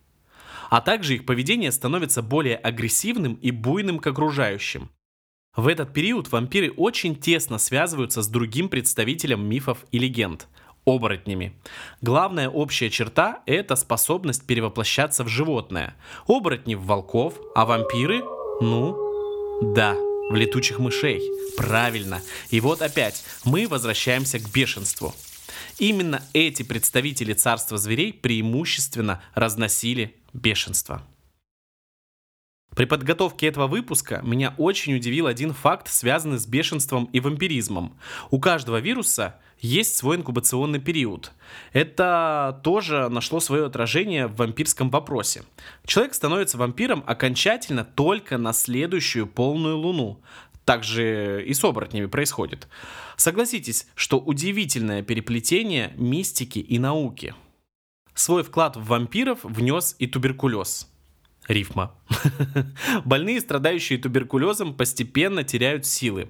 А 0.69 0.81
также 0.81 1.15
их 1.15 1.25
поведение 1.25 1.71
становится 1.71 2.21
более 2.21 2.57
агрессивным 2.57 3.35
и 3.35 3.51
буйным 3.51 3.99
к 3.99 4.07
окружающим. 4.07 4.89
В 5.55 5.67
этот 5.67 5.93
период 5.93 6.31
вампиры 6.31 6.71
очень 6.71 7.15
тесно 7.15 7.57
связываются 7.57 8.21
с 8.21 8.27
другим 8.27 8.69
представителем 8.69 9.45
мифов 9.47 9.79
и 9.91 9.99
легенд– 9.99 10.47
оборотнями. 10.85 11.53
Главная 12.01 12.49
общая 12.49 12.89
черта– 12.89 13.41
это 13.45 13.75
способность 13.75 14.45
перевоплощаться 14.45 15.23
в 15.23 15.27
животное. 15.27 15.95
Оборотни 16.27 16.75
в 16.75 16.83
волков, 16.85 17.39
а 17.55 17.65
вампиры– 17.65 18.23
ну, 18.61 18.95
да, 19.73 19.95
в 20.29 20.35
летучих 20.35 20.79
мышей. 20.79 21.21
Правильно. 21.57 22.21
И 22.49 22.59
вот 22.59 22.81
опять 22.81 23.23
мы 23.43 23.67
возвращаемся 23.67 24.39
к 24.39 24.51
бешенству– 24.51 25.13
Именно 25.77 26.23
эти 26.33 26.63
представители 26.63 27.33
царства 27.33 27.77
зверей 27.77 28.13
преимущественно 28.13 29.21
разносили 29.33 30.15
бешенство. 30.33 31.01
При 32.75 32.85
подготовке 32.85 33.47
этого 33.47 33.67
выпуска 33.67 34.21
меня 34.23 34.53
очень 34.57 34.95
удивил 34.95 35.27
один 35.27 35.53
факт, 35.53 35.87
связанный 35.87 36.37
с 36.37 36.45
бешенством 36.45 37.05
и 37.13 37.21
вампиризмом. 37.21 37.97
У 38.31 38.39
каждого 38.39 38.79
вируса 38.79 39.39
есть 39.59 39.95
свой 39.95 40.17
инкубационный 40.17 40.79
период. 40.79 41.31
Это 41.71 42.59
тоже 42.63 43.07
нашло 43.09 43.39
свое 43.39 43.65
отражение 43.65 44.27
в 44.27 44.35
вампирском 44.35 44.89
вопросе. 44.89 45.43
Человек 45.85 46.13
становится 46.13 46.57
вампиром 46.57 47.03
окончательно 47.07 47.85
только 47.85 48.37
на 48.37 48.51
следующую 48.51 49.25
полную 49.25 49.77
луну. 49.77 50.21
Также 50.65 51.45
и 51.45 51.53
с 51.53 51.63
оборотнями 51.63 52.07
происходит. 52.07 52.67
Согласитесь, 53.17 53.87
что 53.95 54.19
удивительное 54.19 55.03
переплетение 55.03 55.93
мистики 55.95 56.59
и 56.59 56.79
науки. 56.79 57.35
Свой 58.15 58.43
вклад 58.43 58.75
в 58.75 58.85
вампиров 58.85 59.39
внес 59.43 59.95
и 59.99 60.07
туберкулез. 60.07 60.89
Рифма. 61.47 61.95
Больные, 63.05 63.39
страдающие 63.39 63.99
туберкулезом, 63.99 64.73
постепенно 64.73 65.43
теряют 65.43 65.85
силы. 65.85 66.29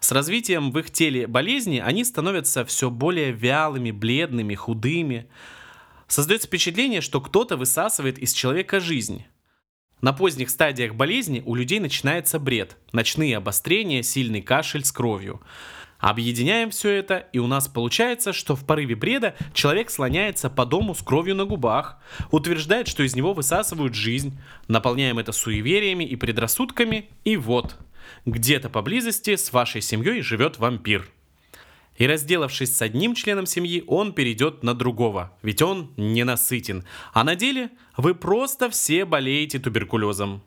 С 0.00 0.12
развитием 0.12 0.72
в 0.72 0.78
их 0.78 0.90
теле 0.90 1.26
болезни 1.26 1.78
они 1.78 2.04
становятся 2.04 2.64
все 2.64 2.90
более 2.90 3.32
вялыми, 3.32 3.90
бледными, 3.90 4.54
худыми. 4.54 5.26
Создается 6.06 6.48
впечатление, 6.48 7.00
что 7.00 7.20
кто-то 7.20 7.56
высасывает 7.56 8.18
из 8.18 8.32
человека 8.32 8.80
жизнь. 8.80 9.24
На 10.02 10.12
поздних 10.12 10.50
стадиях 10.50 10.94
болезни 10.96 11.42
у 11.46 11.54
людей 11.54 11.78
начинается 11.78 12.40
бред, 12.40 12.76
ночные 12.92 13.36
обострения, 13.36 14.02
сильный 14.02 14.42
кашель 14.42 14.84
с 14.84 14.90
кровью. 14.90 15.40
Объединяем 16.02 16.70
все 16.70 16.90
это, 16.90 17.28
и 17.32 17.38
у 17.38 17.46
нас 17.46 17.68
получается, 17.68 18.32
что 18.32 18.56
в 18.56 18.66
порыве 18.66 18.96
бреда 18.96 19.36
человек 19.54 19.88
слоняется 19.88 20.50
по 20.50 20.66
дому 20.66 20.96
с 20.96 21.00
кровью 21.00 21.36
на 21.36 21.44
губах, 21.44 21.96
утверждает, 22.32 22.88
что 22.88 23.04
из 23.04 23.14
него 23.14 23.34
высасывают 23.34 23.94
жизнь, 23.94 24.36
наполняем 24.66 25.20
это 25.20 25.30
суевериями 25.30 26.02
и 26.02 26.16
предрассудками, 26.16 27.08
и 27.22 27.36
вот, 27.36 27.76
где-то 28.26 28.68
поблизости 28.68 29.36
с 29.36 29.52
вашей 29.52 29.80
семьей 29.80 30.22
живет 30.22 30.58
вампир. 30.58 31.08
И 31.98 32.08
разделавшись 32.08 32.76
с 32.76 32.82
одним 32.82 33.14
членом 33.14 33.46
семьи, 33.46 33.84
он 33.86 34.12
перейдет 34.12 34.64
на 34.64 34.74
другого, 34.74 35.30
ведь 35.42 35.62
он 35.62 35.92
ненасытен. 35.96 36.84
А 37.12 37.22
на 37.22 37.36
деле 37.36 37.70
вы 37.96 38.16
просто 38.16 38.70
все 38.70 39.04
болеете 39.04 39.60
туберкулезом. 39.60 40.42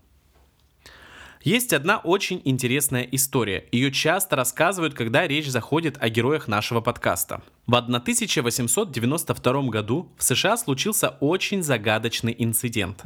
Есть 1.45 1.73
одна 1.73 1.99
очень 1.99 2.41
интересная 2.43 3.03
история. 3.03 3.65
Ее 3.71 3.91
часто 3.91 4.35
рассказывают, 4.35 4.95
когда 4.95 5.27
речь 5.27 5.47
заходит 5.47 5.95
о 5.99 6.09
героях 6.09 6.47
нашего 6.47 6.81
подкаста. 6.81 7.43
В 7.67 7.75
1892 7.75 9.61
году 9.69 10.11
в 10.17 10.23
США 10.23 10.57
случился 10.57 11.09
очень 11.19 11.61
загадочный 11.61 12.35
инцидент. 12.35 13.03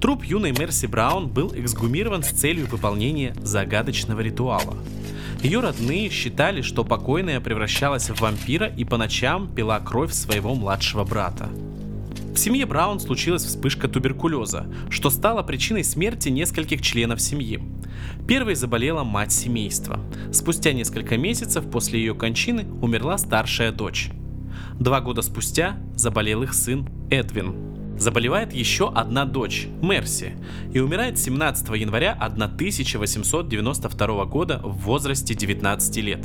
Труп 0.00 0.24
юной 0.24 0.50
Мерси 0.50 0.88
Браун 0.88 1.28
был 1.28 1.52
эксгумирован 1.54 2.24
с 2.24 2.30
целью 2.30 2.66
выполнения 2.66 3.32
загадочного 3.44 4.22
ритуала. 4.22 4.76
Ее 5.40 5.60
родные 5.60 6.10
считали, 6.10 6.62
что 6.62 6.82
покойная 6.82 7.40
превращалась 7.40 8.10
в 8.10 8.20
вампира 8.20 8.66
и 8.66 8.84
по 8.84 8.96
ночам 8.96 9.54
пила 9.54 9.78
кровь 9.78 10.12
своего 10.12 10.56
младшего 10.56 11.04
брата. 11.04 11.48
В 12.38 12.40
семье 12.40 12.66
Браун 12.66 13.00
случилась 13.00 13.44
вспышка 13.44 13.88
туберкулеза, 13.88 14.68
что 14.90 15.10
стало 15.10 15.42
причиной 15.42 15.82
смерти 15.82 16.28
нескольких 16.28 16.82
членов 16.82 17.20
семьи. 17.20 17.60
Первой 18.28 18.54
заболела 18.54 19.02
мать 19.02 19.32
семейства. 19.32 19.98
Спустя 20.32 20.72
несколько 20.72 21.16
месяцев 21.16 21.68
после 21.68 21.98
ее 21.98 22.14
кончины 22.14 22.64
умерла 22.80 23.18
старшая 23.18 23.72
дочь. 23.72 24.10
Два 24.78 25.00
года 25.00 25.22
спустя 25.22 25.80
заболел 25.96 26.44
их 26.44 26.54
сын 26.54 26.88
Эдвин. 27.10 27.98
Заболевает 27.98 28.52
еще 28.52 28.88
одна 28.88 29.24
дочь, 29.24 29.66
Мерси, 29.82 30.34
и 30.72 30.78
умирает 30.78 31.18
17 31.18 31.68
января 31.70 32.12
1892 32.12 34.24
года 34.26 34.60
в 34.62 34.78
возрасте 34.82 35.34
19 35.34 35.96
лет. 36.04 36.24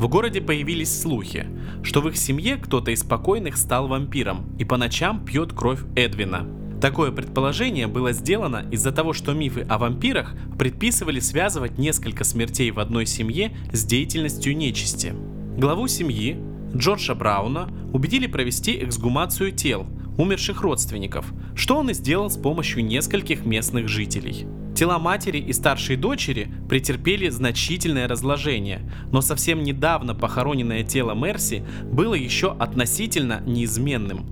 В 0.00 0.08
городе 0.08 0.40
появились 0.40 0.98
слухи, 0.98 1.46
что 1.82 2.00
в 2.00 2.08
их 2.08 2.16
семье 2.16 2.56
кто-то 2.56 2.90
из 2.90 3.04
покойных 3.04 3.58
стал 3.58 3.86
вампиром 3.86 4.46
и 4.58 4.64
по 4.64 4.78
ночам 4.78 5.22
пьет 5.22 5.52
кровь 5.52 5.80
Эдвина. 5.94 6.48
Такое 6.80 7.10
предположение 7.12 7.86
было 7.86 8.12
сделано 8.12 8.64
из-за 8.70 8.92
того, 8.92 9.12
что 9.12 9.34
мифы 9.34 9.66
о 9.68 9.76
вампирах 9.76 10.34
предписывали 10.58 11.20
связывать 11.20 11.76
несколько 11.76 12.24
смертей 12.24 12.70
в 12.70 12.80
одной 12.80 13.04
семье 13.04 13.54
с 13.74 13.84
деятельностью 13.84 14.56
нечисти. 14.56 15.12
Главу 15.58 15.86
семьи, 15.86 16.38
Джорджа 16.74 17.14
Брауна, 17.14 17.68
убедили 17.92 18.26
провести 18.26 18.82
эксгумацию 18.82 19.52
тел 19.52 19.86
умерших 20.16 20.62
родственников, 20.62 21.26
что 21.54 21.76
он 21.76 21.90
и 21.90 21.92
сделал 21.92 22.30
с 22.30 22.38
помощью 22.38 22.86
нескольких 22.86 23.44
местных 23.44 23.88
жителей– 23.88 24.46
Тела 24.80 24.98
матери 24.98 25.36
и 25.36 25.52
старшей 25.52 25.96
дочери 25.96 26.50
претерпели 26.66 27.28
значительное 27.28 28.08
разложение, 28.08 28.80
но 29.12 29.20
совсем 29.20 29.62
недавно 29.62 30.14
похороненное 30.14 30.84
тело 30.84 31.12
Мерси 31.14 31.62
было 31.84 32.14
еще 32.14 32.56
относительно 32.58 33.42
неизменным, 33.44 34.24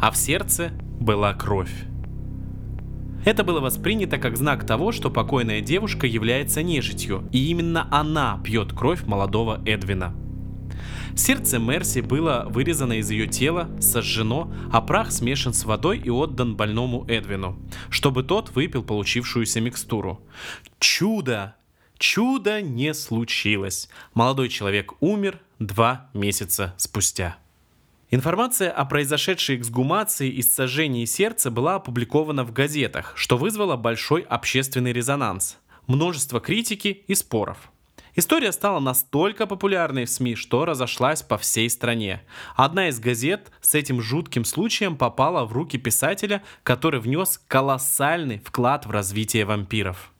а 0.00 0.12
в 0.12 0.16
сердце 0.16 0.70
была 1.00 1.34
кровь. 1.34 1.72
Это 3.24 3.42
было 3.42 3.58
воспринято 3.58 4.18
как 4.18 4.36
знак 4.36 4.64
того, 4.64 4.92
что 4.92 5.10
покойная 5.10 5.60
девушка 5.60 6.06
является 6.06 6.62
нежитью, 6.62 7.28
и 7.32 7.50
именно 7.50 7.88
она 7.90 8.40
пьет 8.44 8.72
кровь 8.72 9.02
молодого 9.06 9.60
Эдвина. 9.66 10.14
Сердце 11.16 11.58
Мерси 11.58 12.00
было 12.00 12.46
вырезано 12.48 12.94
из 12.94 13.10
ее 13.10 13.26
тела, 13.26 13.70
сожжено, 13.80 14.52
а 14.72 14.80
прах 14.80 15.12
смешан 15.12 15.52
с 15.52 15.64
водой 15.64 15.98
и 15.98 16.10
отдан 16.10 16.56
больному 16.56 17.04
Эдвину, 17.08 17.58
чтобы 17.90 18.22
тот 18.22 18.50
выпил 18.54 18.82
получившуюся 18.82 19.60
микстуру. 19.60 20.20
Чудо! 20.78 21.56
Чудо 21.98 22.62
не 22.62 22.94
случилось. 22.94 23.90
Молодой 24.14 24.48
человек 24.48 24.94
умер 25.00 25.38
два 25.58 26.08
месяца 26.14 26.74
спустя. 26.78 27.36
Информация 28.10 28.70
о 28.70 28.86
произошедшей 28.86 29.56
эксгумации 29.56 30.30
и 30.30 30.42
сожжении 30.42 31.04
сердца 31.04 31.50
была 31.50 31.76
опубликована 31.76 32.42
в 32.42 32.52
газетах, 32.52 33.12
что 33.16 33.36
вызвало 33.36 33.76
большой 33.76 34.22
общественный 34.22 34.92
резонанс, 34.92 35.58
множество 35.86 36.40
критики 36.40 37.04
и 37.06 37.14
споров. 37.14 37.70
История 38.20 38.52
стала 38.52 38.80
настолько 38.80 39.46
популярной 39.46 40.04
в 40.04 40.10
СМИ, 40.10 40.34
что 40.34 40.66
разошлась 40.66 41.22
по 41.22 41.38
всей 41.38 41.70
стране. 41.70 42.20
Одна 42.54 42.88
из 42.88 43.00
газет 43.00 43.50
с 43.62 43.74
этим 43.74 44.02
жутким 44.02 44.44
случаем 44.44 44.98
попала 44.98 45.46
в 45.46 45.54
руки 45.54 45.78
писателя, 45.78 46.42
который 46.62 47.00
внес 47.00 47.40
колоссальный 47.48 48.38
вклад 48.38 48.84
в 48.84 48.90
развитие 48.90 49.46
вампиров. 49.46 50.12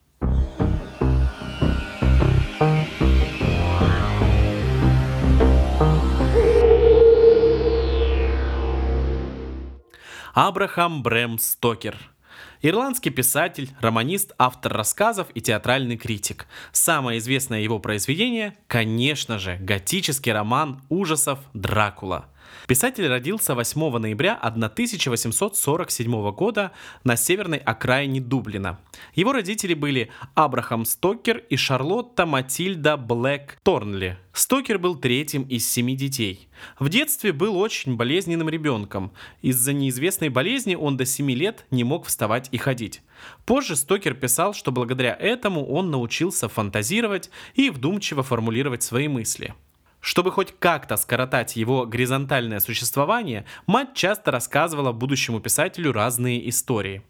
Абрахам 10.32 11.02
Брэм 11.02 11.38
Стокер– 11.38 11.98
Ирландский 12.62 13.08
писатель, 13.08 13.70
романист, 13.80 14.32
автор 14.36 14.74
рассказов 14.74 15.28
и 15.32 15.40
театральный 15.40 15.96
критик. 15.96 16.46
Самое 16.72 17.18
известное 17.18 17.60
его 17.60 17.78
произведение, 17.78 18.54
конечно 18.66 19.38
же, 19.38 19.56
готический 19.60 20.32
роман 20.32 20.82
ужасов 20.90 21.38
«Дракула». 21.54 22.26
Писатель 22.66 23.06
родился 23.06 23.54
8 23.54 23.98
ноября 23.98 24.34
1847 24.34 26.30
года 26.32 26.72
на 27.04 27.16
северной 27.16 27.58
окраине 27.58 28.20
Дублина. 28.20 28.78
Его 29.14 29.32
родители 29.32 29.74
были 29.74 30.10
Абрахам 30.34 30.84
Стокер 30.84 31.38
и 31.48 31.56
Шарлотта 31.56 32.26
Матильда 32.26 32.96
Блэк 32.96 33.56
Торнли. 33.62 34.18
Стокер 34.32 34.78
был 34.78 34.94
третьим 34.94 35.42
из 35.42 35.68
семи 35.68 35.96
детей. 35.96 36.48
В 36.78 36.88
детстве 36.88 37.32
был 37.32 37.56
очень 37.56 37.96
болезненным 37.96 38.48
ребенком. 38.48 39.12
Из-за 39.42 39.72
неизвестной 39.72 40.28
болезни 40.28 40.76
он 40.76 40.96
до 40.96 41.04
7 41.04 41.30
лет 41.32 41.66
не 41.70 41.82
мог 41.82 42.06
вставать 42.06 42.48
и 42.52 42.56
ходить. 42.56 43.02
Позже 43.44 43.74
Стокер 43.76 44.14
писал, 44.14 44.54
что 44.54 44.70
благодаря 44.70 45.14
этому 45.14 45.66
он 45.66 45.90
научился 45.90 46.48
фантазировать 46.48 47.30
и 47.54 47.70
вдумчиво 47.70 48.22
формулировать 48.22 48.82
свои 48.82 49.08
мысли. 49.08 49.54
Чтобы 50.00 50.32
хоть 50.32 50.54
как-то 50.58 50.96
скоротать 50.96 51.56
его 51.56 51.84
горизонтальное 51.84 52.60
существование, 52.60 53.44
мать 53.66 53.94
часто 53.94 54.30
рассказывала 54.30 54.92
будущему 54.92 55.40
писателю 55.40 55.92
разные 55.92 56.48
истории. 56.48 57.02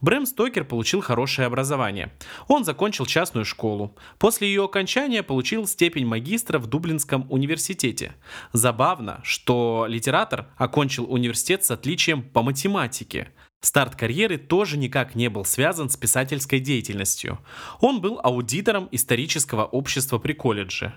Брэм 0.00 0.24
Стокер 0.24 0.64
получил 0.64 1.02
хорошее 1.02 1.46
образование. 1.46 2.12
Он 2.48 2.64
закончил 2.64 3.04
частную 3.04 3.44
школу. 3.44 3.94
После 4.18 4.48
ее 4.48 4.64
окончания 4.64 5.22
получил 5.22 5.66
степень 5.66 6.06
магистра 6.06 6.58
в 6.58 6.66
Дублинском 6.66 7.26
университете. 7.30 8.14
Забавно, 8.54 9.20
что 9.22 9.84
литератор 9.86 10.46
окончил 10.56 11.12
университет 11.12 11.64
с 11.64 11.70
отличием 11.70 12.22
по 12.22 12.42
математике. 12.42 13.32
Старт 13.60 13.94
карьеры 13.94 14.38
тоже 14.38 14.78
никак 14.78 15.14
не 15.14 15.28
был 15.28 15.44
связан 15.44 15.90
с 15.90 15.96
писательской 15.96 16.60
деятельностью. 16.60 17.38
Он 17.80 18.00
был 18.00 18.18
аудитором 18.22 18.88
исторического 18.90 19.64
общества 19.64 20.18
при 20.18 20.32
колледже. 20.32 20.94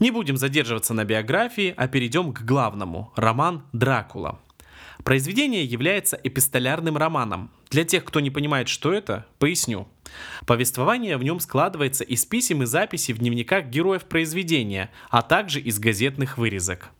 Не 0.00 0.10
будем 0.10 0.36
задерживаться 0.36 0.94
на 0.94 1.04
биографии, 1.04 1.74
а 1.76 1.88
перейдем 1.88 2.32
к 2.32 2.42
главному– 2.42 3.12
роман 3.16 3.64
«Дракула». 3.72 4.40
Произведение 5.04 5.64
является 5.64 6.18
эпистолярным 6.22 6.96
романом. 6.96 7.50
Для 7.70 7.84
тех, 7.84 8.04
кто 8.04 8.20
не 8.20 8.30
понимает, 8.30 8.68
что 8.68 8.92
это, 8.92 9.26
поясню. 9.38 9.88
Повествование 10.46 11.16
в 11.16 11.24
нем 11.24 11.40
складывается 11.40 12.04
из 12.04 12.24
писем 12.24 12.62
и 12.62 12.66
записей 12.66 13.14
в 13.14 13.18
дневниках 13.18 13.66
героев 13.66 14.04
произведения, 14.04 14.90
а 15.10 15.22
также 15.22 15.60
из 15.60 15.78
газетных 15.78 16.38
вырезок. 16.38 16.90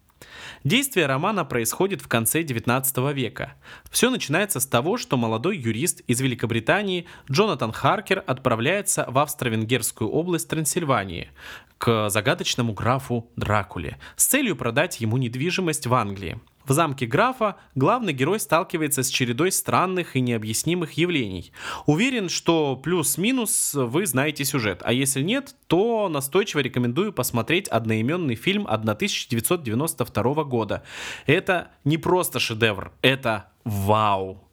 Действие 0.64 1.06
романа 1.06 1.44
происходит 1.44 2.00
в 2.02 2.08
конце 2.08 2.44
19 2.44 3.12
века. 3.12 3.54
Все 3.90 4.10
начинается 4.10 4.60
с 4.60 4.66
того, 4.66 4.96
что 4.96 5.16
молодой 5.16 5.56
юрист 5.56 6.02
из 6.06 6.20
Великобритании 6.20 7.06
Джонатан 7.30 7.72
Харкер 7.72 8.22
отправляется 8.26 9.04
в 9.08 9.18
австро-венгерскую 9.18 10.08
область 10.08 10.48
Трансильвании 10.48 11.30
к 11.78 12.10
загадочному 12.10 12.72
графу 12.72 13.28
Дракуле 13.34 13.98
с 14.14 14.26
целью 14.26 14.54
продать 14.54 15.00
ему 15.00 15.16
недвижимость 15.16 15.88
в 15.88 15.94
Англии. 15.94 16.40
В 16.64 16.72
замке 16.72 17.06
графа 17.06 17.56
главный 17.74 18.12
герой 18.12 18.38
сталкивается 18.38 19.02
с 19.02 19.08
чередой 19.08 19.50
странных 19.50 20.14
и 20.14 20.20
необъяснимых 20.20 20.92
явлений. 20.92 21.52
Уверен, 21.86 22.28
что 22.28 22.76
плюс-минус 22.76 23.74
вы 23.74 24.06
знаете 24.06 24.44
сюжет, 24.44 24.80
а 24.84 24.92
если 24.92 25.22
нет, 25.22 25.56
то 25.66 26.08
настойчиво 26.08 26.60
рекомендую 26.60 27.12
посмотреть 27.12 27.68
одноименный 27.68 28.36
фильм 28.36 28.66
1992 28.68 30.44
года. 30.44 30.84
Это 31.26 31.72
не 31.84 31.98
просто 31.98 32.38
шедевр, 32.38 32.92
это 33.02 33.50
вау. 33.64 34.48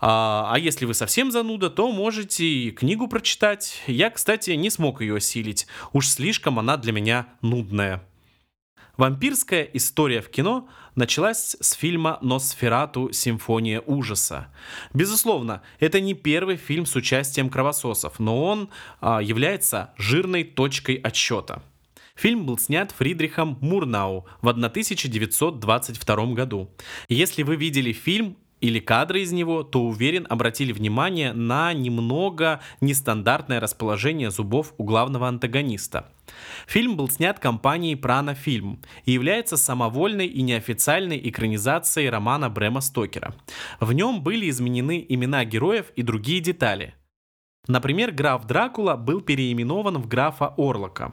А, 0.00 0.50
а 0.52 0.58
если 0.58 0.86
вы 0.86 0.94
совсем 0.94 1.30
зануда, 1.30 1.70
то 1.70 1.90
можете 1.90 2.44
и 2.44 2.70
книгу 2.70 3.08
прочитать. 3.08 3.82
Я, 3.86 4.10
кстати, 4.10 4.52
не 4.52 4.70
смог 4.70 5.00
ее 5.00 5.16
осилить. 5.16 5.66
Уж 5.92 6.08
слишком 6.08 6.58
она 6.58 6.76
для 6.76 6.92
меня 6.92 7.26
нудная. 7.42 8.04
Вампирская 8.96 9.62
история 9.74 10.20
в 10.20 10.28
кино 10.28 10.68
началась 10.98 11.56
с 11.60 11.72
фильма 11.72 12.18
«Носферату. 12.20 13.12
Симфония 13.12 13.80
ужаса». 13.86 14.48
Безусловно, 14.92 15.62
это 15.78 16.00
не 16.00 16.14
первый 16.14 16.56
фильм 16.56 16.84
с 16.84 16.96
участием 16.96 17.48
кровососов, 17.48 18.18
но 18.18 18.44
он 18.44 18.68
а, 19.00 19.22
является 19.22 19.94
жирной 19.96 20.44
точкой 20.44 20.96
отсчета. 20.96 21.62
Фильм 22.16 22.46
был 22.46 22.58
снят 22.58 22.90
Фридрихом 22.90 23.58
Мурнау 23.60 24.26
в 24.42 24.48
1922 24.48 26.26
году. 26.34 26.68
Если 27.08 27.44
вы 27.44 27.54
видели 27.54 27.92
фильм 27.92 28.36
или 28.60 28.80
кадры 28.80 29.22
из 29.22 29.32
него, 29.32 29.62
то 29.62 29.82
уверен 29.82 30.26
обратили 30.28 30.72
внимание 30.72 31.32
на 31.32 31.72
немного 31.72 32.60
нестандартное 32.80 33.60
расположение 33.60 34.30
зубов 34.30 34.74
у 34.78 34.84
главного 34.84 35.28
антагониста. 35.28 36.10
Фильм 36.66 36.96
был 36.96 37.08
снят 37.08 37.38
компанией 37.38 37.94
Prana 37.94 38.36
Film 38.36 38.78
и 39.04 39.12
является 39.12 39.56
самовольной 39.56 40.26
и 40.26 40.42
неофициальной 40.42 41.20
экранизацией 41.28 42.10
романа 42.10 42.50
Брэма 42.50 42.80
Стокера. 42.80 43.34
В 43.80 43.92
нем 43.92 44.22
были 44.22 44.50
изменены 44.50 45.04
имена 45.08 45.44
героев 45.44 45.86
и 45.96 46.02
другие 46.02 46.40
детали. 46.40 46.94
Например, 47.66 48.12
граф 48.12 48.46
Дракула 48.46 48.96
был 48.96 49.20
переименован 49.20 49.98
в 49.98 50.08
графа 50.08 50.54
Орлока. 50.56 51.12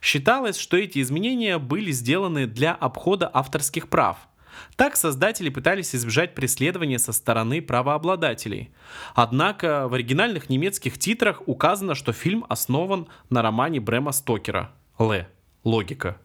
Считалось, 0.00 0.56
что 0.56 0.76
эти 0.76 1.00
изменения 1.00 1.58
были 1.58 1.90
сделаны 1.90 2.46
для 2.46 2.74
обхода 2.74 3.30
авторских 3.32 3.88
прав– 3.88 4.16
Так 4.76 4.96
создатели 4.96 5.48
пытались 5.48 5.94
избежать 5.94 6.34
преследования 6.34 6.98
со 6.98 7.12
стороны 7.12 7.62
правообладателей. 7.62 8.70
Однако 9.14 9.88
в 9.88 9.94
оригинальных 9.94 10.48
немецких 10.48 10.98
титрах 10.98 11.42
указано, 11.46 11.94
что 11.94 12.12
фильм 12.12 12.44
основан 12.48 13.08
на 13.30 13.42
романе 13.42 13.80
Брема 13.80 14.12
Стокера 14.12 14.72
«Ле. 14.98 15.28
Логика». 15.64 16.18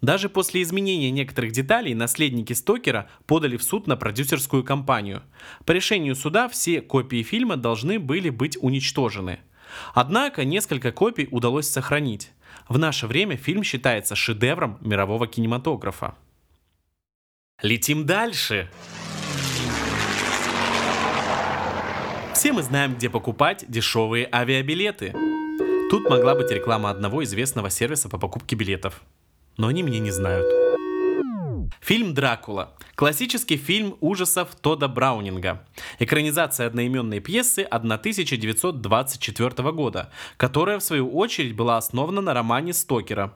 Даже 0.00 0.30
после 0.30 0.62
изменения 0.62 1.10
некоторых 1.10 1.52
деталей 1.52 1.94
наследники 1.94 2.54
Стокера 2.54 3.08
подали 3.26 3.56
в 3.56 3.62
суд 3.62 3.86
на 3.86 3.96
продюсерскую 3.96 4.64
компанию. 4.64 5.22
По 5.66 5.72
решению 5.72 6.14
суда 6.16 6.48
все 6.48 6.80
копии 6.80 7.22
фильма 7.22 7.56
должны 7.56 7.98
были 7.98 8.30
быть 8.30 8.56
уничтожены. 8.60 9.40
Однако 9.94 10.44
несколько 10.44 10.90
копий 10.90 11.28
удалось 11.30 11.68
сохранить. 11.68 12.32
В 12.68 12.78
наше 12.78 13.06
время 13.06 13.36
фильм 13.36 13.62
считается 13.62 14.16
шедевром 14.16 14.78
мирового 14.80 15.26
кинематографа. 15.26 16.14
Летим 17.62 18.06
дальше. 18.06 18.68
Все 22.34 22.52
мы 22.52 22.62
знаем, 22.62 22.94
где 22.94 23.10
покупать 23.10 23.64
дешевые 23.68 24.28
авиабилеты. 24.32 25.14
Тут 25.90 26.08
могла 26.08 26.34
быть 26.34 26.50
реклама 26.50 26.90
одного 26.90 27.22
известного 27.24 27.70
сервиса 27.70 28.08
по 28.08 28.18
покупке 28.18 28.56
билетов 28.56 29.02
но 29.60 29.68
они 29.68 29.82
меня 29.82 30.00
не 30.00 30.10
знают. 30.10 30.46
Фильм 31.80 32.14
«Дракула»– 32.14 32.72
классический 32.94 33.58
фильм 33.58 33.96
ужасов 34.00 34.54
Тода 34.54 34.88
Браунинга. 34.88 35.66
Экранизация 35.98 36.66
одноименной 36.66 37.20
пьесы 37.20 37.62
1924 37.62 39.72
года, 39.72 40.10
которая, 40.38 40.78
в 40.78 40.82
свою 40.82 41.10
очередь, 41.10 41.54
была 41.54 41.76
основана 41.76 42.22
на 42.22 42.32
романе 42.32 42.72
Стокера. 42.72 43.34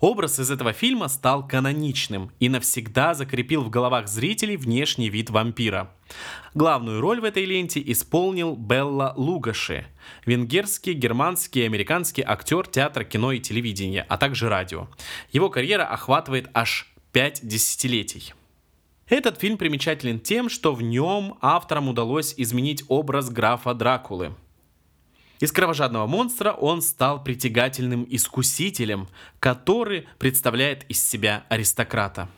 Образ 0.00 0.38
из 0.38 0.50
этого 0.50 0.72
фильма 0.72 1.08
стал 1.08 1.46
каноничным 1.46 2.30
и 2.38 2.48
навсегда 2.48 3.14
закрепил 3.14 3.62
в 3.62 3.70
головах 3.70 4.08
зрителей 4.08 4.56
внешний 4.56 5.08
вид 5.08 5.30
вампира. 5.30 5.90
Главную 6.54 7.00
роль 7.00 7.20
в 7.20 7.24
этой 7.24 7.44
ленте 7.44 7.82
исполнил 7.84 8.54
Белла 8.54 9.12
Лугаши, 9.16 9.86
венгерский, 10.24 10.92
германский 10.92 11.60
и 11.60 11.66
американский 11.66 12.22
актер 12.22 12.66
театра, 12.66 13.04
кино 13.04 13.32
и 13.32 13.40
телевидения, 13.40 14.06
а 14.08 14.16
также 14.16 14.48
радио. 14.48 14.88
Его 15.32 15.50
карьера 15.50 15.84
охватывает 15.84 16.48
аж 16.54 16.92
пять 17.12 17.40
десятилетий. 17.42 18.34
Этот 19.08 19.40
фильм 19.40 19.56
примечателен 19.56 20.20
тем, 20.20 20.48
что 20.48 20.74
в 20.74 20.82
нем 20.82 21.38
авторам 21.40 21.88
удалось 21.88 22.34
изменить 22.36 22.84
образ 22.88 23.30
графа 23.30 23.74
Дракулы– 23.74 24.34
из 25.40 25.52
кровожадного 25.52 26.06
монстра 26.06 26.52
он 26.52 26.82
стал 26.82 27.22
притягательным 27.22 28.06
искусителем, 28.08 29.08
который 29.40 30.08
представляет 30.18 30.84
из 30.90 31.06
себя 31.06 31.44
аристократа. 31.48 32.28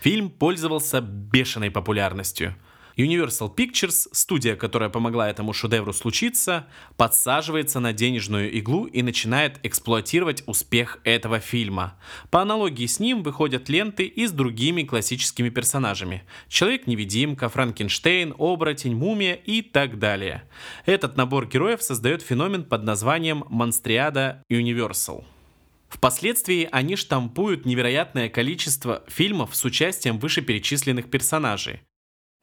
Фильм 0.00 0.30
пользовался 0.30 1.00
бешеной 1.00 1.70
популярностью– 1.70 2.54
Universal 2.98 3.54
Pictures, 3.54 4.08
студия, 4.10 4.56
которая 4.56 4.90
помогла 4.90 5.30
этому 5.30 5.52
шедевру 5.52 5.92
случиться, 5.92 6.66
подсаживается 6.96 7.78
на 7.78 7.92
денежную 7.92 8.50
иглу 8.58 8.86
и 8.86 9.02
начинает 9.02 9.60
эксплуатировать 9.62 10.42
успех 10.46 10.98
этого 11.04 11.38
фильма. 11.38 11.96
По 12.30 12.42
аналогии 12.42 12.86
с 12.86 12.98
ним 12.98 13.22
выходят 13.22 13.68
ленты 13.68 14.02
и 14.04 14.26
с 14.26 14.32
другими 14.32 14.82
классическими 14.82 15.48
персонажами. 15.48 16.24
Человек-невидимка, 16.48 17.48
Франкенштейн, 17.48 18.34
Оборотень, 18.36 18.96
Мумия 18.96 19.34
и 19.34 19.62
так 19.62 20.00
далее. 20.00 20.42
Этот 20.84 21.16
набор 21.16 21.46
героев 21.46 21.80
создает 21.84 22.22
феномен 22.22 22.64
под 22.64 22.82
названием 22.82 23.44
Монстриада 23.48 24.42
Universal. 24.50 25.24
Впоследствии 25.88 26.68
они 26.72 26.96
штампуют 26.96 27.64
невероятное 27.64 28.28
количество 28.28 29.04
фильмов 29.06 29.54
с 29.54 29.64
участием 29.64 30.18
вышеперечисленных 30.18 31.08
персонажей. 31.08 31.80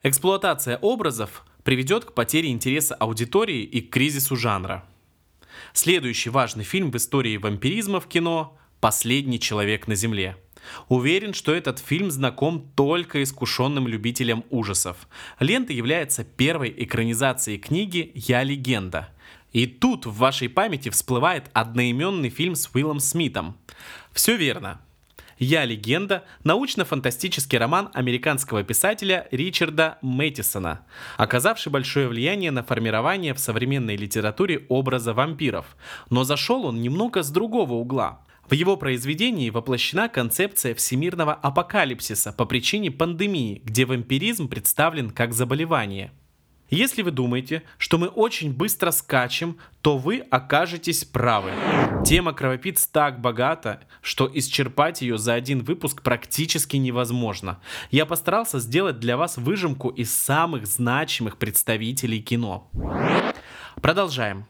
Эксплуатация 0.02 0.76
образов 0.78 1.44
приведет 1.64 2.04
к 2.04 2.12
потере 2.12 2.50
интереса 2.50 2.94
аудитории 2.94 3.62
и 3.62 3.80
к 3.80 3.90
кризису 3.90 4.36
жанра. 4.36 4.84
Следующий 5.72 6.30
важный 6.30 6.64
фильм 6.64 6.90
в 6.92 6.96
истории 6.96 7.38
вампиризма 7.38 7.98
в 7.98 8.06
кино 8.06 8.56
«Последний 8.80 9.40
человек 9.40 9.88
на 9.88 9.94
Земле». 9.94 10.36
Уверен, 10.88 11.32
что 11.32 11.54
этот 11.54 11.78
фильм 11.78 12.10
знаком 12.10 12.70
только 12.76 13.22
искушенным 13.22 13.88
любителям 13.88 14.44
ужасов. 14.50 15.08
Лента 15.40 15.72
является 15.72 16.24
первой 16.24 16.74
экранизацией 16.76 17.58
книги 17.58 18.12
«Я 18.14 18.42
легенда». 18.42 19.08
И 19.52 19.66
тут 19.66 20.06
в 20.06 20.14
вашей 20.14 20.48
памяти 20.48 20.90
всплывает 20.90 21.50
одноименный 21.52 22.28
фильм 22.28 22.54
с 22.54 22.68
Уиллом 22.74 23.00
Смитом. 23.00 23.56
Все 24.12 24.36
верно. 24.36 24.80
«Я 25.38 25.66
легенда»— 25.66 26.24
научно-фантастический 26.44 27.58
роман 27.58 27.90
американского 27.92 28.62
писателя 28.62 29.28
Ричарда 29.30 29.98
Мэттисона, 30.00 30.80
оказавший 31.18 31.70
большое 31.70 32.08
влияние 32.08 32.50
на 32.50 32.62
формирование 32.62 33.34
в 33.34 33.38
современной 33.38 33.96
литературе 33.96 34.64
образа 34.70 35.12
вампиров. 35.12 35.76
Но 36.08 36.24
зашел 36.24 36.64
он 36.64 36.80
немного 36.80 37.22
с 37.22 37.30
другого 37.30 37.74
угла. 37.74 38.22
В 38.48 38.54
его 38.54 38.78
произведении 38.78 39.50
воплощена 39.50 40.08
концепция 40.08 40.74
всемирного 40.74 41.34
апокалипсиса 41.34 42.32
по 42.32 42.46
причине 42.46 42.90
пандемии, 42.90 43.60
где 43.62 43.84
вампиризм 43.84 44.48
представлен 44.48 45.10
как 45.10 45.34
заболевание– 45.34 46.12
если 46.70 47.02
вы 47.02 47.10
думаете, 47.10 47.62
что 47.78 47.98
мы 47.98 48.08
очень 48.08 48.52
быстро 48.52 48.90
скачем, 48.90 49.58
то 49.82 49.98
вы 49.98 50.24
окажетесь 50.30 51.04
правы. 51.04 51.52
Тема 52.04 52.32
кровопийц 52.32 52.86
так 52.86 53.20
богата, 53.20 53.80
что 54.02 54.30
исчерпать 54.32 55.02
ее 55.02 55.18
за 55.18 55.34
один 55.34 55.62
выпуск 55.62 56.02
практически 56.02 56.76
невозможно. 56.76 57.60
Я 57.90 58.06
постарался 58.06 58.58
сделать 58.58 58.98
для 58.98 59.16
вас 59.16 59.36
выжимку 59.36 59.88
из 59.90 60.14
самых 60.14 60.66
значимых 60.66 61.36
представителей 61.36 62.20
кино. 62.20 62.68
Продолжаем. 63.80 64.46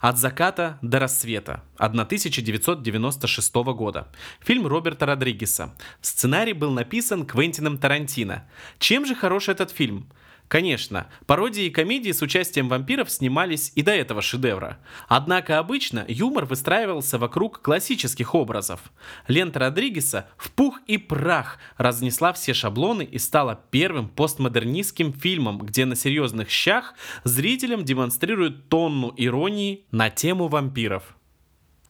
От 0.00 0.16
заката 0.16 0.78
до 0.80 1.00
рассвета 1.00 1.64
1996 1.76 3.54
года. 3.54 4.08
Фильм 4.40 4.66
Роберта 4.66 5.06
Родригеса. 5.06 5.74
Сценарий 6.00 6.52
был 6.52 6.70
написан 6.70 7.26
Квентином 7.26 7.78
Тарантино. 7.78 8.48
Чем 8.78 9.04
же 9.04 9.16
хорош 9.16 9.48
этот 9.48 9.70
фильм? 9.72 10.06
Конечно, 10.48 11.08
пародии 11.26 11.66
и 11.66 11.70
комедии 11.70 12.10
с 12.10 12.22
участием 12.22 12.68
вампиров 12.68 13.10
снимались 13.10 13.70
и 13.74 13.82
до 13.82 13.92
этого 13.92 14.22
шедевра. 14.22 14.78
Однако 15.06 15.58
обычно 15.58 16.06
юмор 16.08 16.46
выстраивался 16.46 17.18
вокруг 17.18 17.60
классических 17.60 18.34
образов. 18.34 18.80
Лента 19.28 19.58
Родригеса 19.58 20.26
в 20.38 20.50
пух 20.52 20.80
и 20.86 20.96
прах 20.96 21.58
разнесла 21.76 22.32
все 22.32 22.54
шаблоны 22.54 23.02
и 23.02 23.18
стала 23.18 23.60
первым 23.70 24.08
постмодернистским 24.08 25.12
фильмом, 25.12 25.58
где 25.58 25.84
на 25.84 25.94
серьезных 25.94 26.48
щах 26.48 26.94
зрителям 27.24 27.84
демонстрируют 27.84 28.70
тонну 28.70 29.12
иронии 29.18 29.84
на 29.90 30.08
тему 30.08 30.48
вампиров. 30.48 31.14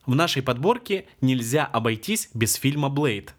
В 0.05 0.15
нашей 0.15 0.41
подборке 0.41 1.05
нельзя 1.21 1.65
обойтись 1.65 2.29
без 2.33 2.55
фильма 2.55 2.89
«Блейд». 2.89 3.35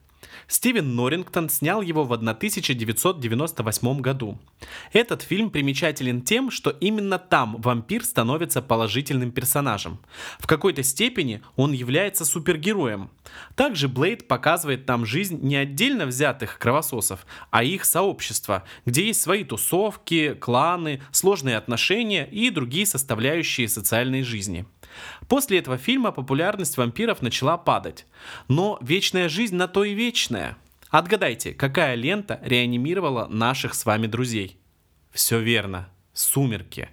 Стивен 0.46 0.94
Норрингтон 0.94 1.48
снял 1.48 1.82
его 1.82 2.04
в 2.04 2.12
1998 2.12 4.00
году. 4.00 4.38
Этот 4.92 5.22
фильм 5.22 5.50
примечателен 5.50 6.22
тем, 6.22 6.50
что 6.50 6.70
именно 6.70 7.18
там 7.18 7.60
вампир 7.60 8.04
становится 8.04 8.62
положительным 8.62 9.32
персонажем. 9.32 9.98
В 10.38 10.46
какой-то 10.46 10.82
степени 10.82 11.42
он 11.56 11.72
является 11.72 12.24
супергероем. 12.24 13.10
Также 13.54 13.88
Блейд 13.88 14.26
показывает 14.28 14.86
нам 14.88 15.06
жизнь 15.06 15.38
не 15.42 15.56
отдельно 15.56 16.06
взятых 16.06 16.58
кровососов, 16.58 17.26
а 17.50 17.62
их 17.62 17.84
сообщества, 17.84 18.64
где 18.86 19.06
есть 19.06 19.20
свои 19.20 19.44
тусовки, 19.44 20.34
кланы, 20.34 21.00
сложные 21.12 21.56
отношения 21.56 22.26
и 22.26 22.50
другие 22.50 22.86
составляющие 22.86 23.68
социальной 23.68 24.22
жизни. 24.22 24.66
После 25.28 25.58
этого 25.58 25.78
фильма 25.78 26.12
популярность 26.12 26.76
вампиров 26.76 27.22
начала 27.22 27.56
падать. 27.56 28.06
Но 28.48 28.78
вечная 28.80 29.28
жизнь 29.28 29.56
на 29.56 29.68
то 29.68 29.84
и 29.84 29.94
вечная. 29.94 30.56
Отгадайте, 30.90 31.52
какая 31.52 31.94
лента 31.94 32.40
реанимировала 32.42 33.26
наших 33.28 33.74
с 33.74 33.84
вами 33.84 34.06
друзей? 34.06 34.58
Все 35.12 35.38
верно. 35.40 35.88
«Сумерки». 36.12 36.90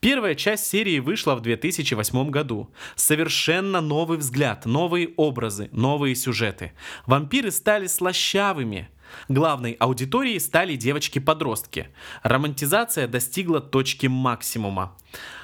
Первая 0.00 0.34
часть 0.34 0.66
серии 0.66 0.98
вышла 0.98 1.34
в 1.34 1.42
2008 1.42 2.30
году. 2.30 2.72
Совершенно 2.96 3.80
новый 3.80 4.18
взгляд, 4.18 4.66
новые 4.66 5.10
образы, 5.16 5.68
новые 5.72 6.14
сюжеты. 6.14 6.72
Вампиры 7.06 7.50
стали 7.50 7.86
слащавыми. 7.86 8.88
Главной 9.28 9.72
аудиторией 9.72 10.40
стали 10.40 10.76
девочки-подростки. 10.76 11.88
Романтизация 12.22 13.08
достигла 13.08 13.60
точки 13.60 14.06
максимума. 14.06 14.96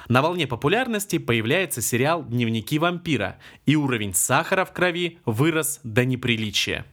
На 0.07 0.21
волне 0.21 0.47
популярности 0.47 1.17
появляется 1.17 1.81
сериал 1.81 2.23
«Дневники 2.23 2.79
вампира», 2.79 3.37
и 3.65 3.75
уровень 3.75 4.13
сахара 4.13 4.65
в 4.65 4.73
крови 4.73 5.19
вырос 5.25 5.79
до 5.83 6.05
неприличия. 6.05 6.85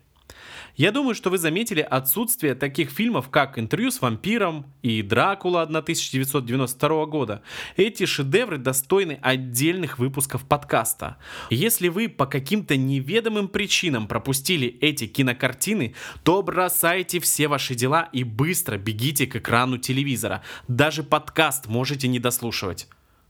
Я 0.77 0.93
думаю, 0.93 1.15
что 1.15 1.31
вы 1.31 1.39
заметили 1.39 1.81
отсутствие 1.81 2.55
таких 2.55 2.91
фильмов, 2.91 3.31
как 3.31 3.59
«Интервью 3.59 3.91
с 3.91 4.03
вампиром» 4.03 4.67
и 4.83 5.01
«Дракула» 5.01 5.63
1992 5.63 7.07
года. 7.07 7.43
Эти 7.77 8.05
шедевры 8.05 8.59
достойны 8.59 9.19
отдельных 9.23 9.99
выпусков 9.99 10.45
подкаста. 10.45 11.17
Если 11.49 11.89
вы 11.89 12.11
по 12.11 12.27
каким-то 12.27 12.77
неведомым 12.77 13.49
причинам 13.49 14.07
пропустили 14.07 14.69
эти 14.83 15.07
кинокартины, 15.07 15.95
то 16.25 16.43
бросайте 16.43 17.21
все 17.21 17.49
ваши 17.49 17.75
дела 17.75 18.11
и 18.13 18.23
быстро 18.23 18.77
бегите 18.77 19.27
к 19.27 19.37
экрану 19.37 19.79
телевизора. 19.79 20.43
Даже 20.69 21.03
подкаст 21.03 21.69
можете 21.69 22.07
не 22.07 22.19
дослушивать. 22.19 22.87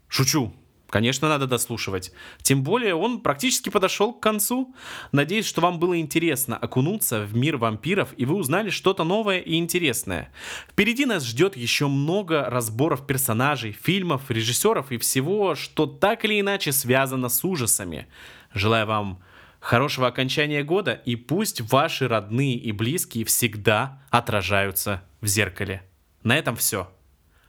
Шучу. 0.09 0.53
Конечно, 0.89 1.29
надо 1.29 1.47
дослушивать. 1.47 2.13
Тем 2.43 2.63
более 2.63 2.95
он 2.95 3.21
практически 3.21 3.71
подошел 3.71 4.13
к 4.13 4.21
концу. 4.21 4.75
Надеюсь, 5.13 5.47
что 5.47 5.61
вам 5.61 5.79
было 5.79 5.99
интересно 5.99 6.57
окунуться 6.57 7.25
в 7.25 7.37
мир 7.37 7.57
вампиров 7.57 8.11
и 8.17 8.25
вы 8.25 8.37
узнали 8.37 8.71
что-то 8.71 9.05
новое 9.05 9.39
и 9.39 9.57
интересное. 9.57 10.33
Впереди 10.71 11.05
нас 11.05 11.25
ждет 11.25 11.57
еще 11.57 11.89
много 11.89 12.45
разборов 12.49 13.07
персонажей, 13.07 13.73
фильмов, 13.73 14.31
режиссеров 14.31 14.93
и 14.93 14.99
всего, 14.99 15.55
что 15.55 15.87
так 15.87 16.25
или 16.25 16.41
иначе 16.41 16.73
связано 16.73 17.29
с 17.29 17.45
ужасами. 17.45 18.07
Желаю 18.55 18.87
вам 18.87 19.23
хорошего 19.59 20.07
окончания 20.07 20.63
года 20.63 20.93
и 20.93 21.17
пусть 21.17 21.61
ваши 21.61 22.07
родные 22.07 22.55
и 22.55 22.71
близкие 22.71 23.25
всегда 23.25 24.03
отражаются 24.11 25.03
в 25.21 25.27
зеркале. 25.27 25.83
На 26.23 26.37
этом 26.37 26.55
все. 26.55 26.89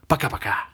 Пока-пока. 0.07 0.67